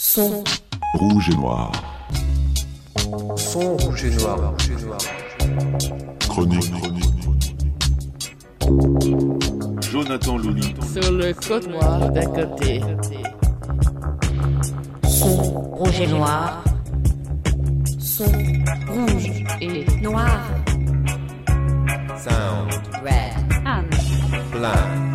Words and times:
Son. 0.00 0.44
Rouge 0.94 1.28
et 1.28 1.34
noir. 1.34 1.72
Son 3.36 3.76
rouge 3.78 4.04
et 4.04 4.10
noir. 4.12 4.54
Chronique. 6.20 6.72
Jonathan 9.90 10.38
Louni. 10.38 10.72
Sur 10.92 11.12
le 11.12 11.34
côte 11.34 11.66
noir 11.66 12.08
d'un 12.10 12.26
côté. 12.26 12.80
Son 15.02 15.34
rouge 15.72 16.00
et 16.00 16.06
noir. 16.06 16.62
Son 17.98 18.24
rouge 18.24 19.32
et 19.60 19.84
noir. 20.00 20.40
Sound. 22.16 22.70
Red. 23.02 23.66
Anne. 23.66 23.90
Blank. 24.52 25.07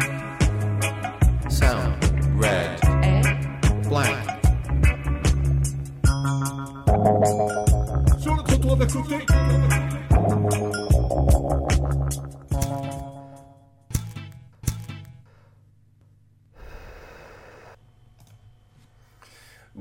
Le 8.94 9.24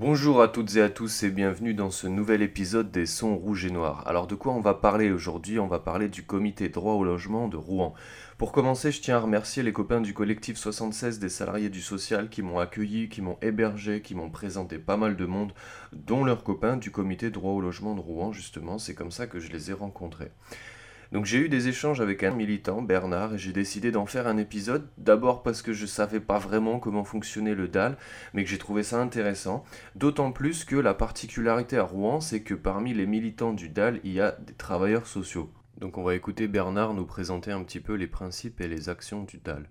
Bonjour 0.05 0.43
à 0.43 0.49
toutes 0.49 0.75
et 0.75 0.83
à 0.83 0.91
tous 0.91 1.23
et 1.23 1.31
bienvenue 1.31 1.75
dans 1.75 1.93
ce 1.93 2.09
nouvel 2.09 2.43
épisode 2.43 2.91
des 2.91 3.07
Sons 3.07 3.37
Rouges 3.37 3.67
et 3.67 3.71
Noirs. 3.71 4.03
Alors 4.09 4.27
de 4.27 4.35
quoi 4.35 4.53
on 4.53 4.61
va 4.61 4.75
parler 4.75 5.13
aujourd'hui? 5.13 5.61
On 5.61 5.69
va 5.69 5.79
parler 5.79 6.09
du 6.09 6.25
comité 6.25 6.69
droit 6.69 6.95
au 6.95 7.05
logement 7.05 7.47
de 7.47 7.57
Rouen. 7.57 7.95
Pour 8.37 8.51
commencer, 8.51 8.91
je 8.91 9.01
tiens 9.01 9.19
à 9.19 9.21
remercier 9.21 9.63
les 9.63 9.73
copains 9.73 10.01
du 10.01 10.13
collectif 10.13 10.57
76 10.57 11.21
des 11.21 11.29
salariés 11.29 11.71
du 11.71 11.81
social 11.81 12.31
qui 12.31 12.43
m'ont 12.43 12.59
accueilli, 12.59 13.11
qui 13.11 13.23
m'ont 13.23 13.39
hébergé, 13.43 14.03
qui 14.03 14.17
m'ont 14.17 14.29
présenté 14.29 14.79
pas 14.79 14.97
mal 14.97 15.15
de 15.15 15.25
monde, 15.25 15.53
dont 15.93 16.25
leurs 16.25 16.43
copains 16.43 16.77
du 16.77 16.91
comité 16.91 17.31
droit 17.31 17.53
au 17.53 17.61
logement 17.61 17.95
de 17.95 18.01
Rouen 18.01 18.33
justement, 18.33 18.79
c'est 18.79 18.97
comme 18.97 19.13
ça 19.13 19.29
que 19.29 19.39
je 19.39 19.53
les 19.53 19.71
ai 19.71 19.73
rencontrés. 19.73 20.33
Donc 21.13 21.27
j'ai 21.27 21.39
eu 21.39 21.51
des 21.51 21.69
échanges 21.69 22.01
avec 22.01 22.25
un 22.25 22.31
militant, 22.31 22.81
Bernard, 22.81 23.35
et 23.35 23.39
j'ai 23.39 23.53
décidé 23.53 23.91
d'en 23.91 24.07
faire 24.07 24.27
un 24.27 24.39
épisode, 24.39 24.89
d'abord 24.97 25.43
parce 25.43 25.61
que 25.61 25.75
je 25.75 25.85
savais 25.85 26.21
pas 26.21 26.39
vraiment 26.39 26.79
comment 26.79 27.05
fonctionnait 27.05 27.55
le 27.55 27.69
DAL, 27.69 27.99
mais 28.33 28.45
que 28.45 28.51
j'ai 28.51 28.57
trouvé 28.57 28.83
ça 28.83 28.99
intéressant, 28.99 29.63
d'autant 29.95 30.33
plus 30.33 30.65
que 30.65 30.75
la 30.75 30.95
particularité 30.95 31.77
à 31.77 31.83
Rouen, 31.83 32.21
c'est 32.21 32.41
que 32.41 32.55
parmi 32.55 32.95
les 32.95 33.05
militants 33.05 33.53
du 33.53 33.69
DAL, 33.69 34.01
il 34.05 34.13
y 34.15 34.21
a 34.21 34.33
des 34.33 34.55
travailleurs 34.55 35.07
sociaux. 35.07 35.51
Donc 35.79 35.99
on 35.99 36.03
va 36.03 36.15
écouter 36.15 36.49
Bernard 36.49 36.95
nous 36.95 37.05
présenter 37.05 37.53
un 37.53 37.63
petit 37.63 37.81
peu 37.81 37.93
les 37.93 38.07
principes 38.07 38.63
et 38.63 38.69
les 38.69 38.89
actions 38.89 39.25
du 39.25 39.37
DAL. 39.37 39.69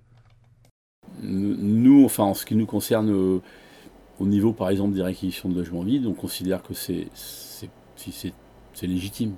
Nous, 1.23 2.05
enfin, 2.05 2.23
en 2.23 2.35
ce 2.35 2.45
qui 2.45 2.55
nous 2.55 2.67
concerne, 2.67 3.09
euh, 3.09 3.41
au 4.19 4.27
niveau 4.27 4.53
par 4.53 4.69
exemple 4.69 4.93
des 4.93 5.01
réquisitions 5.01 5.49
de 5.49 5.55
logements 5.55 5.81
vides, 5.81 6.05
on 6.05 6.13
considère 6.13 6.61
que 6.61 6.75
c'est 6.75 7.09
légitime. 8.83 9.33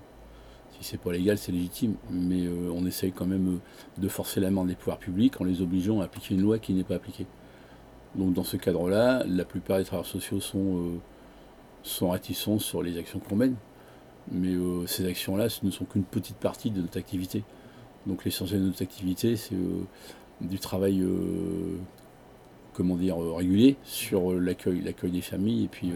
Si 0.80 0.84
c'est 0.84 0.98
pas 0.98 1.12
légal, 1.12 1.38
c'est 1.38 1.52
légitime. 1.52 1.96
Mais 2.10 2.46
euh, 2.46 2.72
on 2.74 2.86
essaye 2.86 3.12
quand 3.12 3.26
même 3.26 3.56
euh, 3.56 4.02
de 4.02 4.08
forcer 4.08 4.40
la 4.40 4.52
main 4.52 4.66
des 4.66 4.76
pouvoirs 4.76 4.98
publics 4.98 5.40
en 5.40 5.44
les 5.44 5.62
obligeant 5.62 6.02
à 6.02 6.06
appliquer 6.06 6.36
une 6.36 6.42
loi 6.42 6.60
qui 6.60 6.74
n'est 6.74 6.84
pas 6.84 6.96
appliquée. 6.96 7.26
Donc 8.16 8.34
dans 8.34 8.44
ce 8.44 8.58
cadre-là, 8.58 9.24
la 9.28 9.46
plupart 9.46 9.78
des 9.78 9.86
travailleurs 9.86 10.10
sociaux 10.10 10.40
sont, 10.40 10.78
euh, 10.78 11.00
sont 11.84 12.10
réticents 12.12 12.60
sur 12.60 12.84
les 12.84 12.98
actions 12.98 13.20
qu'on 13.20 13.36
mène. 13.36 13.56
Mais 14.32 14.54
ces 14.88 15.06
actions-là 15.06 15.50
ce 15.50 15.66
ne 15.66 15.72
sont 15.72 15.84
qu'une 15.84 16.06
petite 16.06 16.38
partie 16.38 16.72
de 16.72 16.80
notre 16.80 16.98
activité. 16.98 17.44
Donc 18.08 18.24
l'essentiel 18.24 18.62
de 18.62 18.68
notre 18.68 18.82
activité, 18.82 19.36
c'est 19.36 19.58
du 20.40 20.60
travail 20.60 21.06
comment 22.72 22.96
dire, 22.96 23.18
régulier 23.18 23.76
sur 23.84 24.32
l'accueil, 24.32 24.80
l'accueil 24.80 25.12
des 25.12 25.20
familles 25.20 25.66
et 25.66 25.68
puis 25.68 25.92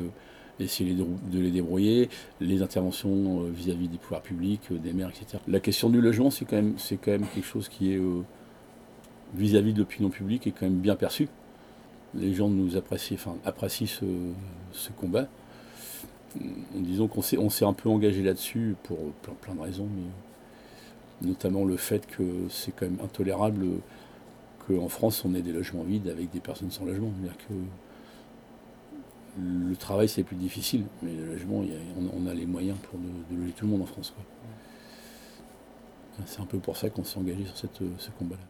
essayer 0.60 0.94
de, 0.94 1.40
les 1.40 1.52
débrouiller, 1.52 2.10
les 2.42 2.62
interventions 2.62 3.44
euh, 3.44 3.50
vis-à-vis 3.50 3.88
des 3.88 3.98
pouvoirs 3.98 4.22
publics, 4.22 4.62
euh, 4.72 4.78
des 4.78 4.94
maires, 4.94 5.10
etc. 5.10 5.42
La 5.48 5.60
question 5.60 5.90
du 5.90 6.02
logement, 6.02 6.32
c'est 6.32 6.46
quand 6.46 6.56
même, 6.56 6.76
quand 7.04 7.12
même 7.12 7.26
quelque 7.34 7.46
chose 7.46 7.70
qui 7.70 7.94
est 7.94 7.98
euh, 7.98 8.22
vis-à-vis 9.36 9.74
de 9.74 9.80
l'opinion 9.80 10.10
publique 10.10 10.48
est 10.48 10.52
quand 10.52 10.66
même 10.66 10.80
bien 10.80 10.96
perçu. 10.96 11.28
Les 12.16 12.34
gens 12.34 12.50
nous 12.50 12.76
apprécient, 12.76 13.16
enfin, 13.16 13.36
apprécient 13.46 13.88
ce, 13.88 14.90
combat. 15.00 15.28
En 16.76 16.80
disant 16.80 17.08
qu'on 17.08 17.22
s'est, 17.22 17.38
on 17.38 17.50
s'est 17.50 17.66
un 17.66 17.74
peu 17.74 17.90
engagé 17.90 18.22
là-dessus 18.22 18.76
pour 18.84 18.98
plein, 19.22 19.34
plein 19.34 19.56
de 19.56 19.62
raisons, 19.62 19.88
mais 19.96 21.28
notamment 21.28 21.66
le 21.66 21.78
fait 21.78 22.06
que 22.06 22.24
c'est 22.50 22.72
quand 22.76 22.86
même 22.86 23.00
intolérable 23.04 23.66
qu'en 24.68 24.88
France 24.88 25.24
on 25.26 25.34
ait 25.34 25.42
des 25.42 25.52
logements 25.52 25.84
vides 25.84 26.10
avec 26.10 26.30
des 26.32 26.40
personnes 26.40 26.70
sans 26.70 26.86
logement. 26.86 27.12
Que 27.48 27.54
le 29.38 29.76
travail 29.76 30.08
c'est 30.10 30.24
plus 30.24 30.36
difficile, 30.36 30.84
mais 31.04 31.14
le 31.14 31.26
logement, 31.34 31.64
il 31.64 31.70
y 31.70 31.74
a- 31.74 31.80
on, 32.00 32.24
on 32.24 32.28
a 32.28 32.34
les 32.34 32.46
moyens 32.46 32.78
pour 32.90 33.00
de, 33.00 33.06
de 33.36 33.40
loger 33.42 33.54
tout 33.54 33.66
le 33.66 33.72
monde 33.72 33.82
en 33.84 33.86
France. 33.86 34.12
quoi. 34.16 34.24
C'est 36.26 36.42
un 36.42 36.46
peu 36.46 36.58
pour 36.58 36.78
ça 36.78 36.90
qu'on 36.90 37.04
s'est 37.04 37.20
engagé 37.20 37.46
sur 37.46 37.58
cette, 37.58 37.82
euh, 37.82 37.90
ce 37.98 38.10
combat-là. 38.18 38.42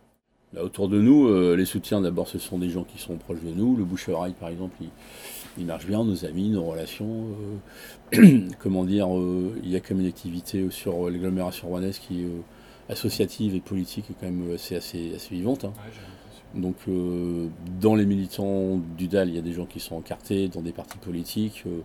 Là, 0.53 0.63
autour 0.63 0.87
de 0.87 1.01
nous, 1.01 1.27
euh, 1.27 1.55
les 1.57 1.65
soutiens 1.65 1.99
d'abord 1.99 2.27
ce 2.29 2.39
sont 2.39 2.57
des 2.57 2.69
gens 2.69 2.83
qui 2.85 2.97
sont 2.97 3.17
proches 3.17 3.41
de 3.41 3.51
nous. 3.51 3.75
Le 3.75 3.83
bouche 3.83 4.07
à 4.09 4.13
par 4.39 4.47
exemple, 4.49 4.77
il, 4.79 4.87
il 5.57 5.65
marche 5.65 5.85
bien, 5.85 6.03
nos 6.05 6.23
amis, 6.25 6.49
nos 6.49 6.63
relations. 6.63 7.27
euh, 8.15 8.47
comment 8.59 8.85
dire, 8.85 9.13
euh, 9.17 9.53
il 9.63 9.69
y 9.69 9.75
a 9.75 9.81
quand 9.81 9.95
même 9.95 10.01
une 10.03 10.09
activité 10.09 10.69
sur 10.71 11.09
l'agglomération 11.09 11.67
rouennaise 11.67 11.99
qui 11.99 12.21
est 12.21 12.25
euh, 12.25 12.39
associative 12.89 13.55
et 13.55 13.59
politique 13.59 14.05
et 14.09 14.13
quand 14.17 14.27
même 14.27 14.53
assez, 14.53 14.77
assez, 14.77 15.13
assez 15.15 15.35
vivante. 15.35 15.65
hein. 15.65 15.73
Donc 16.55 16.75
euh, 16.87 17.47
dans 17.79 17.95
les 17.95 18.05
militants 18.05 18.79
du 18.97 19.07
DAL, 19.07 19.29
il 19.29 19.35
y 19.35 19.37
a 19.37 19.41
des 19.41 19.53
gens 19.53 19.65
qui 19.65 19.79
sont 19.79 19.95
encartés 19.95 20.47
dans 20.47 20.61
des 20.61 20.71
partis 20.71 20.97
politiques, 20.97 21.63
euh, 21.67 21.81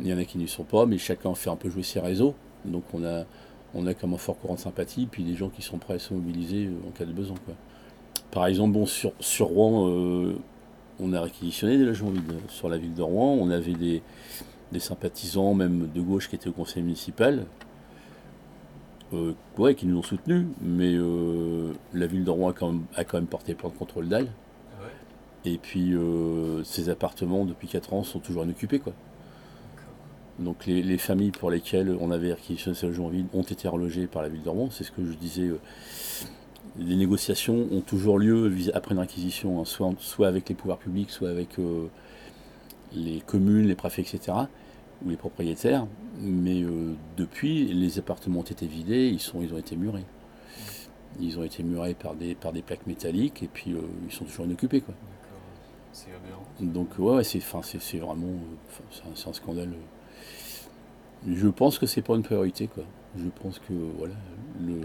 il 0.00 0.06
y 0.06 0.12
en 0.12 0.18
a 0.18 0.24
qui 0.24 0.38
n'y 0.38 0.48
sont 0.48 0.64
pas, 0.64 0.86
mais 0.86 0.98
chacun 0.98 1.34
fait 1.34 1.50
un 1.50 1.56
peu 1.56 1.70
jouer 1.70 1.82
ses 1.82 2.00
réseaux. 2.00 2.34
Donc 2.64 2.82
on 2.92 3.04
a, 3.04 3.24
on 3.74 3.86
a 3.86 3.94
comme 3.94 4.14
un 4.14 4.18
fort 4.18 4.38
courant 4.38 4.54
de 4.54 4.60
sympathie, 4.60 5.06
puis 5.06 5.22
des 5.22 5.34
gens 5.34 5.48
qui 5.48 5.62
sont 5.62 5.78
prêts 5.78 5.94
à 5.94 5.98
se 5.98 6.12
mobiliser 6.12 6.66
euh, 6.66 6.88
en 6.88 6.90
cas 6.90 7.04
de 7.04 7.12
besoin. 7.12 7.36
Quoi. 7.44 7.54
Par 8.30 8.46
exemple, 8.46 8.72
bon, 8.72 8.86
sur, 8.86 9.12
sur 9.20 9.46
Rouen, 9.46 10.34
on 10.98 11.12
a 11.12 11.20
réquisitionné 11.20 11.78
des 11.78 11.84
logements 11.84 12.10
vides 12.10 12.32
sur 12.48 12.68
la 12.68 12.78
ville 12.78 12.94
de 12.94 13.02
Rouen, 13.02 13.36
on 13.40 13.50
avait 13.50 13.74
des, 13.74 14.02
des 14.72 14.80
sympathisants, 14.80 15.54
même 15.54 15.88
de 15.94 16.00
gauche, 16.00 16.28
qui 16.28 16.34
étaient 16.34 16.48
au 16.48 16.52
conseil 16.52 16.82
municipal, 16.82 17.46
ouais, 19.58 19.74
qui 19.74 19.86
nous 19.86 19.98
ont 19.98 20.02
soutenus, 20.02 20.46
mais 20.60 20.94
euh, 20.94 21.72
la 21.92 22.06
ville 22.06 22.24
de 22.24 22.30
Rouen 22.30 22.50
a 22.50 22.52
quand 22.52 22.72
même, 22.72 22.82
a 22.96 23.04
quand 23.04 23.18
même 23.18 23.26
porté 23.26 23.54
plainte 23.54 23.76
contre 23.76 24.00
le 24.00 24.08
DAL. 24.08 24.28
Et 25.46 25.58
puis 25.58 25.92
euh, 25.94 26.64
ces 26.64 26.88
appartements, 26.88 27.44
depuis 27.44 27.68
4 27.68 27.92
ans, 27.92 28.02
sont 28.02 28.18
toujours 28.18 28.44
inoccupés. 28.44 28.78
Quoi. 28.78 28.94
Donc 30.38 30.66
les, 30.66 30.82
les 30.82 30.98
familles 30.98 31.32
pour 31.32 31.50
lesquelles 31.50 31.94
on 32.00 32.10
avait 32.10 32.32
réquisitionné 32.32 32.74
ces 32.74 32.86
logements 32.86 33.08
vides 33.08 33.26
ont 33.34 33.42
été 33.42 33.68
relogées 33.68 34.06
par 34.06 34.22
la 34.22 34.28
ville 34.28 34.42
de 34.42 34.48
Rouen. 34.48 34.68
C'est 34.70 34.84
ce 34.84 34.90
que 34.92 35.04
je 35.04 35.12
disais. 35.12 35.42
euh, 35.42 35.60
les 36.78 36.96
négociations 36.96 37.68
ont 37.70 37.80
toujours 37.80 38.18
lieu 38.18 38.50
après 38.74 38.94
une 38.94 39.00
réquisition, 39.00 39.60
hein, 39.60 39.64
soit, 39.64 39.92
soit 39.98 40.28
avec 40.28 40.48
les 40.48 40.54
pouvoirs 40.54 40.78
publics, 40.78 41.10
soit 41.10 41.28
avec 41.28 41.58
euh, 41.58 41.86
les 42.92 43.20
communes, 43.20 43.66
les 43.66 43.74
préfets, 43.74 44.02
etc., 44.02 44.32
ou 45.04 45.10
les 45.10 45.16
propriétaires. 45.16 45.86
Mais 46.20 46.62
euh, 46.62 46.94
depuis, 47.16 47.72
les 47.72 47.98
appartements 47.98 48.40
ont 48.40 48.42
été 48.42 48.66
vidés, 48.66 49.08
ils, 49.08 49.20
sont, 49.20 49.42
ils 49.42 49.52
ont 49.52 49.58
été 49.58 49.76
murés. 49.76 50.04
Ils 51.20 51.38
ont 51.38 51.44
été 51.44 51.62
murés 51.62 51.94
par 51.94 52.14
des, 52.14 52.34
par 52.34 52.52
des 52.52 52.62
plaques 52.62 52.86
métalliques 52.86 53.42
et 53.42 53.48
puis 53.48 53.72
euh, 53.72 53.80
ils 54.06 54.12
sont 54.12 54.24
toujours 54.24 54.46
inoccupés. 54.46 54.80
Quoi. 54.80 54.94
C'est 55.92 56.10
aberrant. 56.10 56.44
Donc 56.60 56.98
ouais, 56.98 57.16
ouais, 57.16 57.24
c'est, 57.24 57.38
vraiment 57.98 58.26
euh, 58.26 58.82
c'est, 59.14 59.28
un, 59.28 59.32
scandale. 59.32 59.74
Je 61.26 61.48
pense 61.48 61.78
que 61.78 61.86
c'est 61.86 62.02
pas 62.02 62.14
une 62.14 62.22
priorité. 62.22 62.66
Quoi. 62.66 62.84
Je 63.16 63.28
pense 63.28 63.60
que 63.60 63.72
voilà, 63.96 64.14
le, 64.60 64.80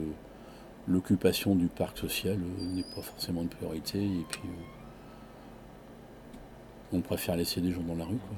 l'occupation 0.87 1.55
du 1.55 1.67
parc 1.67 1.97
social 1.97 2.37
euh, 2.37 2.65
n'est 2.75 2.83
pas 2.83 3.01
forcément 3.01 3.41
une 3.41 3.49
priorité 3.49 4.03
et 4.03 4.25
puis 4.29 4.49
on 6.93 7.01
préfère 7.01 7.35
laisser 7.35 7.59
des 7.61 7.71
gens 7.71 7.81
dans 7.81 7.95
la 7.95 8.05
rue. 8.05 8.17
Quoi. 8.17 8.37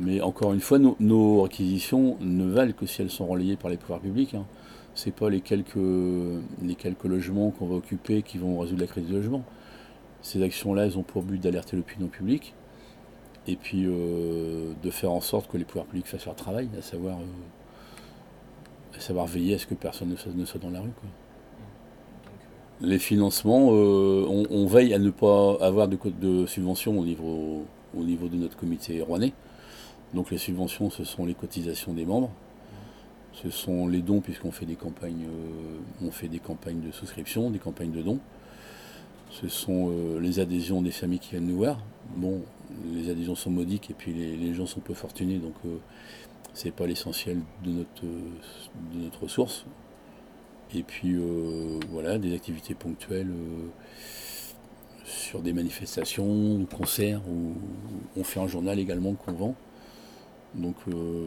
Mais 0.00 0.20
encore 0.20 0.52
une 0.52 0.60
fois, 0.60 0.78
nos, 0.78 0.96
nos 1.00 1.42
réquisitions 1.42 2.16
ne 2.20 2.50
valent 2.50 2.72
que 2.72 2.86
si 2.86 3.02
elles 3.02 3.10
sont 3.10 3.26
relayées 3.26 3.56
par 3.56 3.70
les 3.70 3.76
pouvoirs 3.76 4.00
publics. 4.00 4.34
Hein. 4.34 4.44
C'est 4.94 5.14
pas 5.14 5.30
les 5.30 5.40
quelques, 5.40 5.76
les 6.62 6.74
quelques 6.74 7.04
logements 7.04 7.50
qu'on 7.50 7.66
va 7.66 7.76
occuper 7.76 8.22
qui 8.22 8.38
vont 8.38 8.58
résoudre 8.58 8.82
la 8.82 8.86
crise 8.86 9.06
du 9.06 9.12
logement. 9.12 9.42
Ces 10.20 10.42
actions-là, 10.42 10.86
elles 10.86 10.98
ont 10.98 11.02
pour 11.02 11.22
but 11.22 11.40
d'alerter 11.40 11.76
l'opinion 11.76 12.08
publique 12.08 12.54
et 13.48 13.56
puis 13.56 13.84
euh, 13.86 14.72
de 14.82 14.90
faire 14.90 15.10
en 15.10 15.20
sorte 15.20 15.50
que 15.50 15.56
les 15.56 15.64
pouvoirs 15.64 15.86
publics 15.86 16.06
fassent 16.06 16.26
leur 16.26 16.36
travail, 16.36 16.68
à 16.78 16.82
savoir, 16.82 17.18
euh, 17.18 18.98
savoir 18.98 19.26
veiller 19.26 19.54
à 19.54 19.58
ce 19.58 19.66
que 19.66 19.74
personne 19.74 20.10
ne 20.10 20.44
soit, 20.44 20.60
dans 20.60 20.70
la 20.70 20.80
rue. 20.80 20.92
Les 22.80 22.98
financements, 22.98 23.68
euh, 23.72 24.44
on, 24.50 24.66
veille 24.66 24.92
à 24.92 24.98
ne 24.98 25.10
pas 25.10 25.56
avoir 25.60 25.88
de, 25.88 25.98
de 26.20 26.46
subventions 26.46 26.98
au 26.98 27.04
niveau, 27.04 27.64
au 27.96 28.02
niveau 28.02 28.28
de 28.28 28.36
notre 28.36 28.56
comité 28.56 29.00
rouennais. 29.02 29.32
Donc 30.14 30.30
les 30.30 30.38
subventions, 30.38 30.90
ce 30.90 31.04
sont 31.04 31.24
les 31.24 31.34
cotisations 31.34 31.94
des 31.94 32.04
membres, 32.04 32.30
ce 33.32 33.48
sont 33.50 33.88
les 33.88 34.02
dons 34.02 34.20
puisqu'on 34.20 34.50
fait 34.50 34.66
des 34.66 34.76
campagnes, 34.76 35.26
euh, 36.02 36.74
de 36.74 36.92
souscription, 36.92 37.50
des 37.50 37.58
campagnes 37.58 37.92
de 37.92 38.02
dons. 38.02 38.20
ce 39.30 39.48
sont 39.48 39.90
euh, 39.90 40.20
les 40.20 40.38
adhésions 40.38 40.82
des 40.82 40.90
familles 40.90 41.18
qui 41.18 41.30
viennent 41.30 41.46
nous 41.46 41.56
voir. 41.56 41.78
Bon, 42.16 42.42
les 42.92 43.10
adhésions 43.10 43.34
sont 43.34 43.50
modiques 43.50 43.90
et 43.90 43.94
puis 43.94 44.12
les, 44.12 44.54
gens 44.54 44.66
sont 44.66 44.80
peu 44.80 44.94
fortunés, 44.94 45.38
donc 45.38 45.54
euh, 45.64 45.78
c'est 46.52 46.72
pas 46.72 46.86
l'essentiel 46.86 47.40
de 47.64 47.70
notre, 47.70 48.02
de 48.02 49.02
notre 49.02 49.22
ressource. 49.22 49.64
Et 50.74 50.82
puis 50.82 51.14
euh, 51.14 51.78
voilà, 51.90 52.18
des 52.18 52.34
activités 52.34 52.74
ponctuelles 52.74 53.32
sur 55.04 55.40
des 55.40 55.52
manifestations, 55.52 56.66
concerts, 56.66 57.22
où 57.28 57.54
on 58.16 58.24
fait 58.24 58.40
un 58.40 58.46
journal 58.46 58.78
également 58.78 59.14
qu'on 59.14 59.32
vend. 59.32 59.54
Donc 60.54 60.76
euh, 60.88 61.26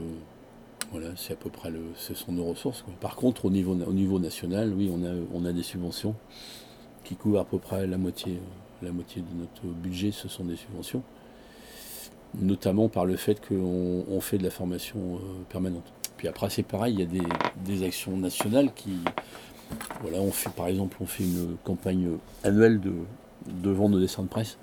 voilà, 0.91 1.07
c'est 1.15 1.33
à 1.33 1.35
peu 1.35 1.49
près 1.49 1.71
le, 1.71 1.81
ce 1.95 2.13
sont 2.13 2.31
nos 2.31 2.45
ressources. 2.45 2.83
Par 3.01 3.15
contre, 3.15 3.45
au 3.45 3.49
niveau, 3.49 3.73
au 3.73 3.93
niveau 3.93 4.19
national, 4.19 4.73
oui, 4.73 4.91
on 4.93 5.03
a, 5.03 5.13
on 5.33 5.45
a 5.45 5.51
des 5.51 5.63
subventions 5.63 6.15
qui 7.03 7.15
couvrent 7.15 7.39
à 7.39 7.45
peu 7.45 7.59
près 7.59 7.87
la 7.87 7.97
moitié, 7.97 8.39
la 8.81 8.91
moitié 8.91 9.21
de 9.21 9.39
notre 9.39 9.65
budget, 9.75 10.11
ce 10.11 10.27
sont 10.27 10.43
des 10.45 10.55
subventions. 10.55 11.03
Notamment 12.35 12.89
par 12.89 13.05
le 13.05 13.15
fait 13.15 13.39
qu'on 13.45 14.03
on 14.09 14.19
fait 14.19 14.37
de 14.37 14.43
la 14.43 14.49
formation 14.49 14.99
euh, 15.15 15.19
permanente. 15.49 15.85
Puis 16.17 16.27
après, 16.27 16.49
c'est 16.49 16.63
pareil, 16.63 16.93
il 16.93 16.99
y 16.99 17.03
a 17.03 17.05
des, 17.05 17.21
des 17.65 17.85
actions 17.85 18.15
nationales 18.17 18.73
qui. 18.73 18.91
Voilà, 20.01 20.19
on 20.19 20.31
fait 20.31 20.51
par 20.51 20.67
exemple, 20.67 20.97
on 20.99 21.05
fait 21.05 21.23
une 21.23 21.55
campagne 21.63 22.09
annuelle 22.43 22.79
de, 22.79 22.93
de 23.47 23.69
vente 23.71 23.91
de 23.93 23.99
dessins 23.99 24.23
de 24.23 24.27
presse 24.27 24.57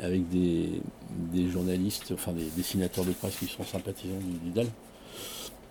avec 0.00 0.28
des, 0.28 0.80
journalistes, 1.50 2.12
enfin 2.12 2.32
des 2.32 2.46
dessinateurs 2.56 3.04
de 3.04 3.12
presse 3.12 3.36
qui 3.36 3.46
sont 3.46 3.64
sympathisants 3.64 4.18
du 4.18 4.38
Didal. 4.38 4.66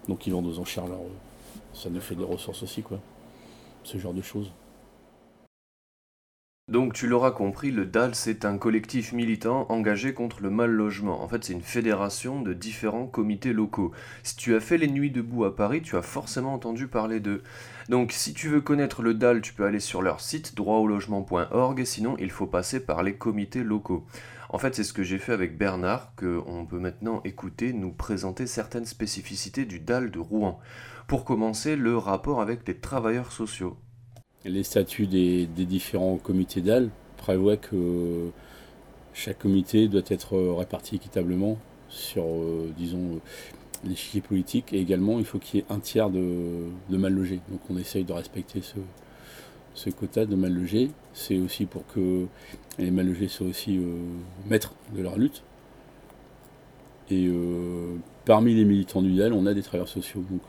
Donc 0.07 0.25
ils 0.27 0.33
vendent 0.33 0.47
aux 0.47 0.59
enchères 0.59 0.87
leur. 0.87 0.99
Ça 1.73 1.89
nous 1.89 2.01
fait 2.01 2.15
des 2.15 2.23
ressources 2.23 2.63
aussi, 2.63 2.81
quoi. 2.81 2.99
Ce 3.83 3.97
genre 3.97 4.13
de 4.13 4.21
choses. 4.21 4.51
Donc 6.69 6.93
tu 6.93 7.07
l'auras 7.07 7.31
compris, 7.31 7.71
le 7.71 7.85
DAL 7.85 8.15
c'est 8.15 8.45
un 8.45 8.57
collectif 8.57 9.11
militant 9.11 9.65
engagé 9.67 10.13
contre 10.13 10.41
le 10.41 10.49
mal 10.49 10.71
logement. 10.71 11.21
En 11.21 11.27
fait 11.27 11.43
c'est 11.43 11.51
une 11.51 11.61
fédération 11.61 12.41
de 12.41 12.53
différents 12.53 13.05
comités 13.05 13.51
locaux. 13.51 13.91
Si 14.23 14.37
tu 14.37 14.55
as 14.55 14.61
fait 14.61 14.77
les 14.77 14.87
nuits 14.87 15.11
debout 15.11 15.43
à 15.43 15.57
Paris, 15.57 15.81
tu 15.81 15.97
as 15.97 16.01
forcément 16.01 16.53
entendu 16.53 16.87
parler 16.87 17.19
d'eux. 17.19 17.43
Donc 17.89 18.13
si 18.13 18.33
tu 18.33 18.47
veux 18.47 18.61
connaître 18.61 19.01
le 19.01 19.13
DAL, 19.13 19.41
tu 19.41 19.53
peux 19.53 19.65
aller 19.65 19.81
sur 19.81 20.01
leur 20.01 20.21
site 20.21 20.55
droitaulogement.org, 20.55 21.83
sinon 21.83 22.15
il 22.17 22.31
faut 22.31 22.47
passer 22.47 22.79
par 22.79 23.03
les 23.03 23.17
comités 23.17 23.63
locaux. 23.63 24.05
En 24.47 24.57
fait 24.57 24.73
c'est 24.73 24.85
ce 24.85 24.93
que 24.93 25.03
j'ai 25.03 25.19
fait 25.19 25.33
avec 25.33 25.57
Bernard, 25.57 26.15
que 26.15 26.41
on 26.47 26.65
peut 26.65 26.79
maintenant 26.79 27.19
écouter 27.25 27.73
nous 27.73 27.91
présenter 27.91 28.47
certaines 28.47 28.85
spécificités 28.85 29.65
du 29.65 29.81
DAL 29.81 30.11
de 30.11 30.19
Rouen. 30.19 30.61
Pour 31.07 31.25
commencer, 31.25 31.75
le 31.75 31.97
rapport 31.97 32.41
avec 32.41 32.65
les 32.65 32.77
travailleurs 32.77 33.33
sociaux. 33.33 33.77
Les 34.45 34.63
statuts 34.63 35.07
des, 35.07 35.45
différents 35.45 36.17
comités 36.17 36.61
d'AL 36.61 36.89
prévoient 37.17 37.57
que 37.57 38.29
chaque 39.13 39.39
comité 39.39 39.87
doit 39.87 40.01
être 40.07 40.37
réparti 40.37 40.95
équitablement 40.97 41.57
sur, 41.87 42.25
euh, 42.25 42.69
disons, 42.77 43.21
l'échiquier 43.85 44.21
politique 44.21 44.73
et 44.73 44.79
également 44.79 45.19
il 45.19 45.25
faut 45.25 45.39
qu'il 45.39 45.59
y 45.59 45.63
ait 45.63 45.65
un 45.69 45.79
tiers 45.79 46.09
de, 46.09 46.67
mal 46.89 47.13
logés. 47.13 47.39
Donc 47.49 47.61
on 47.69 47.77
essaye 47.77 48.03
de 48.03 48.13
respecter 48.13 48.61
ce, 49.75 49.89
quota 49.91 50.25
de 50.25 50.35
mal 50.35 50.53
logés. 50.53 50.91
C'est 51.13 51.37
aussi 51.37 51.65
pour 51.65 51.85
que 51.87 52.25
les 52.79 52.91
mal 52.91 53.07
logés 53.07 53.27
soient 53.27 53.47
aussi 53.47 53.77
euh, 53.77 53.95
maîtres 54.49 54.73
de 54.95 55.01
leur 55.01 55.17
lutte. 55.17 55.43
Et 57.09 57.27
euh, 57.27 57.95
parmi 58.25 58.53
les 58.55 58.65
militants 58.65 59.01
du 59.01 59.15
DAL, 59.15 59.33
on 59.33 59.45
a 59.45 59.53
des 59.53 59.61
travailleurs 59.61 59.89
sociaux. 59.89 60.23
Donc 60.29 60.41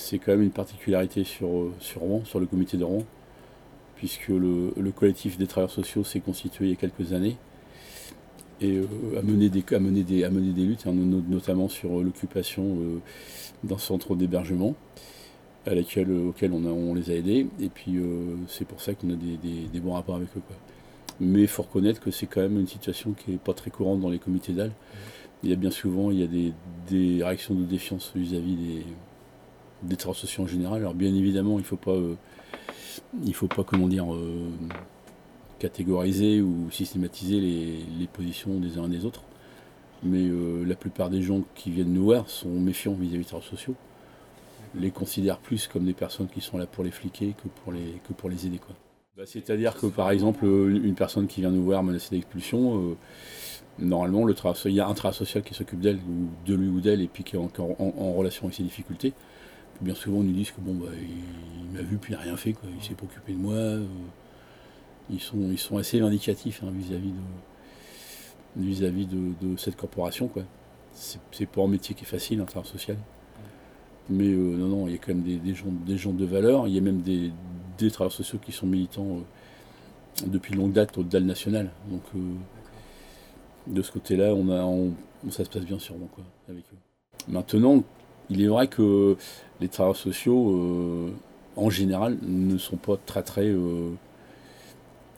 c'est 0.00 0.18
quand 0.18 0.32
même 0.32 0.42
une 0.42 0.50
particularité 0.50 1.24
sur, 1.24 1.48
euh, 1.48 1.72
sur 1.80 2.00
Rouen, 2.00 2.24
sur 2.24 2.40
le 2.40 2.46
comité 2.46 2.76
de 2.76 2.84
Rouen, 2.84 3.04
puisque 3.96 4.28
le, 4.28 4.72
le 4.76 4.90
collectif 4.92 5.36
des 5.38 5.46
travailleurs 5.46 5.70
sociaux 5.72 6.04
s'est 6.04 6.20
constitué 6.20 6.66
il 6.66 6.70
y 6.70 6.72
a 6.72 6.76
quelques 6.76 7.12
années 7.12 7.36
et 8.62 8.76
euh, 8.76 9.18
a, 9.18 9.22
mené 9.22 9.48
des, 9.48 9.62
a, 9.74 9.78
mené 9.78 10.02
des, 10.02 10.24
a 10.24 10.30
mené 10.30 10.52
des 10.52 10.62
luttes, 10.64 10.86
hein, 10.86 10.92
no- 10.92 11.22
notamment 11.28 11.68
sur 11.68 11.98
euh, 12.00 12.02
l'occupation 12.02 12.62
euh, 12.80 12.98
d'un 13.64 13.78
centre 13.78 14.14
d'hébergement 14.16 14.74
à 15.66 15.74
laquelle, 15.74 16.10
auquel 16.12 16.52
on, 16.52 16.64
a- 16.64 16.70
on 16.72 16.94
les 16.94 17.10
a 17.10 17.14
aidés. 17.14 17.46
Et 17.60 17.68
puis 17.68 17.96
euh, 17.98 18.36
c'est 18.48 18.66
pour 18.66 18.80
ça 18.80 18.94
qu'on 18.94 19.10
a 19.10 19.14
des, 19.16 19.36
des- 19.36 19.66
des 19.72 19.80
bons 19.80 19.92
rapports 19.92 20.16
avec 20.16 20.28
eux. 20.36 20.42
Quoi. 20.46 20.56
Mais 21.20 21.42
il 21.42 21.48
faut 21.48 21.62
reconnaître 21.62 22.00
que 22.00 22.10
c'est 22.10 22.26
quand 22.26 22.40
même 22.40 22.58
une 22.58 22.66
situation 22.66 23.12
qui 23.12 23.32
n'est 23.32 23.36
pas 23.38 23.52
très 23.54 23.70
courante 23.70 24.00
dans 24.00 24.08
les 24.10 24.18
comités 24.18 24.52
d'AL. 24.54 24.72
Il 25.42 25.50
y 25.50 25.52
a 25.52 25.56
bien 25.56 25.70
souvent 25.70 26.10
il 26.10 26.20
y 26.20 26.22
a 26.22 26.26
des, 26.26 26.52
des 26.90 27.22
réactions 27.24 27.54
de 27.54 27.64
défiance 27.64 28.12
vis-à-vis 28.14 28.56
des, 28.56 28.84
des 29.82 29.96
travailleurs 29.96 30.20
sociaux 30.20 30.44
en 30.44 30.46
général. 30.46 30.80
Alors 30.80 30.94
bien 30.94 31.14
évidemment, 31.14 31.58
il 31.58 31.62
ne 31.62 31.66
faut 31.66 31.76
pas, 31.76 31.92
euh, 31.92 32.14
faut 33.32 33.48
pas 33.48 33.64
comment 33.64 33.88
dire, 33.88 34.12
euh, 34.12 34.48
catégoriser 35.58 36.40
ou 36.40 36.70
systématiser 36.70 37.40
les, 37.40 38.06
positions 38.12 38.58
des 38.58 38.78
uns 38.78 38.86
et 38.86 38.96
des 38.96 39.04
autres. 39.04 39.22
Mais 40.02 40.22
euh, 40.22 40.64
la 40.64 40.76
plupart 40.76 41.10
des 41.10 41.22
gens 41.22 41.42
qui 41.54 41.70
viennent 41.70 41.92
nous 41.92 42.04
voir 42.04 42.28
sont 42.28 42.48
méfiants 42.48 42.94
vis-à-vis 42.94 43.18
des 43.18 43.24
travailleurs 43.24 43.50
sociaux. 43.50 43.74
Les 44.74 44.90
considèrent 44.90 45.38
plus 45.38 45.66
comme 45.66 45.84
des 45.84 45.92
personnes 45.92 46.28
qui 46.28 46.40
sont 46.40 46.56
là 46.56 46.66
pour 46.66 46.84
les 46.84 46.90
fliquer 46.90 47.34
que 47.42 47.48
pour 47.48 47.72
les, 47.72 48.00
que 48.08 48.12
pour 48.12 48.30
les 48.30 48.46
aider. 48.46 48.60
Bah, 49.16 49.24
C'est-à-dire 49.26 49.74
que 49.74 49.86
par 49.86 50.10
exemple, 50.10 50.44
une 50.44 50.94
personne 50.94 51.26
qui 51.26 51.40
vient 51.40 51.50
nous 51.50 51.64
voir 51.64 51.82
menacée 51.82 52.14
d'expulsion, 52.14 52.96
normalement, 53.80 54.24
le 54.24 54.34
il 54.66 54.72
y 54.72 54.80
a 54.80 54.86
un 54.86 54.94
travail 54.94 55.16
social 55.16 55.42
qui 55.42 55.54
s'occupe 55.54 55.80
d'elle, 55.80 55.96
ou 55.96 56.28
de 56.46 56.54
lui 56.54 56.68
ou 56.68 56.80
d'elle, 56.80 57.00
et 57.00 57.08
puis 57.08 57.24
qui 57.24 57.36
est 57.36 57.38
encore 57.38 57.80
en, 57.80 57.94
en 57.98 58.12
relation 58.12 58.44
avec 58.44 58.54
ses 58.54 58.62
difficultés. 58.62 59.12
Bien 59.80 59.94
souvent, 59.94 60.18
on 60.18 60.22
nous 60.22 60.32
dit 60.32 60.44
que 60.44 60.60
bon, 60.60 60.74
bah, 60.74 60.90
il, 60.94 61.64
il 61.64 61.70
m'a 61.70 61.82
vu 61.82 61.96
puis 61.96 62.12
il 62.12 62.16
n'a 62.16 62.22
rien 62.22 62.36
fait, 62.36 62.52
quoi. 62.52 62.68
il 62.76 62.82
s'est 62.84 62.94
pas 62.94 63.04
occupé 63.04 63.32
de 63.32 63.38
moi. 63.38 63.54
euh, 63.54 63.86
ils, 65.08 65.20
sont, 65.20 65.38
ils 65.50 65.58
sont 65.58 65.78
assez 65.78 65.98
vindicatifs 66.00 66.62
hein, 66.62 66.70
vis-à-vis 66.72 67.12
de, 67.12 68.62
vis-à-vis 68.62 69.06
de, 69.06 69.32
de 69.40 69.56
cette 69.56 69.76
corporation. 69.76 70.28
quoi. 70.28 70.42
C'est 70.92 71.18
c'est 71.32 71.46
pas 71.46 71.62
un 71.62 71.68
métier 71.68 71.94
qui 71.94 72.04
est 72.04 72.06
facile, 72.08 72.40
un 72.40 72.44
travail 72.44 72.68
social. 72.68 72.96
Mais 74.10 74.26
euh, 74.28 74.56
non, 74.56 74.66
non, 74.68 74.86
il 74.88 74.92
y 74.92 74.96
a 74.96 74.98
quand 74.98 75.14
même 75.14 75.22
des, 75.22 75.36
des 75.36 75.54
gens, 75.54 75.70
des 75.86 75.96
gens 75.96 76.12
de 76.12 76.24
valeur. 76.24 76.66
Il 76.68 76.74
y 76.74 76.78
a 76.78 76.80
même 76.82 77.00
des, 77.00 77.30
des 77.78 77.90
travailleurs 77.90 78.12
sociaux 78.12 78.38
qui 78.44 78.52
sont 78.52 78.66
militants 78.66 79.06
euh, 79.18 80.26
depuis 80.26 80.54
longue 80.54 80.72
date 80.72 80.98
au 80.98 81.04
DAL 81.04 81.24
national. 81.24 81.70
Donc 81.90 82.02
euh, 82.16 82.18
de 83.66 83.82
ce 83.82 83.92
côté-là, 83.92 84.34
on 84.34 84.48
a, 84.50 84.62
on- 84.64 84.92
ça 85.30 85.44
se 85.44 85.50
passe 85.50 85.64
bien 85.64 85.78
sûrement 85.78 86.08
quoi, 86.12 86.24
avec 86.48 86.64
eux. 86.72 86.76
Maintenant, 87.28 87.82
il 88.30 88.42
est 88.42 88.46
vrai 88.46 88.68
que 88.68 89.16
les 89.60 89.68
travailleurs 89.68 89.96
sociaux, 89.96 90.50
euh, 90.52 91.12
en 91.56 91.68
général, 91.68 92.16
ne 92.22 92.56
sont 92.58 92.76
pas 92.76 92.96
très 92.96 93.22
très 93.22 93.46
euh, 93.46 93.90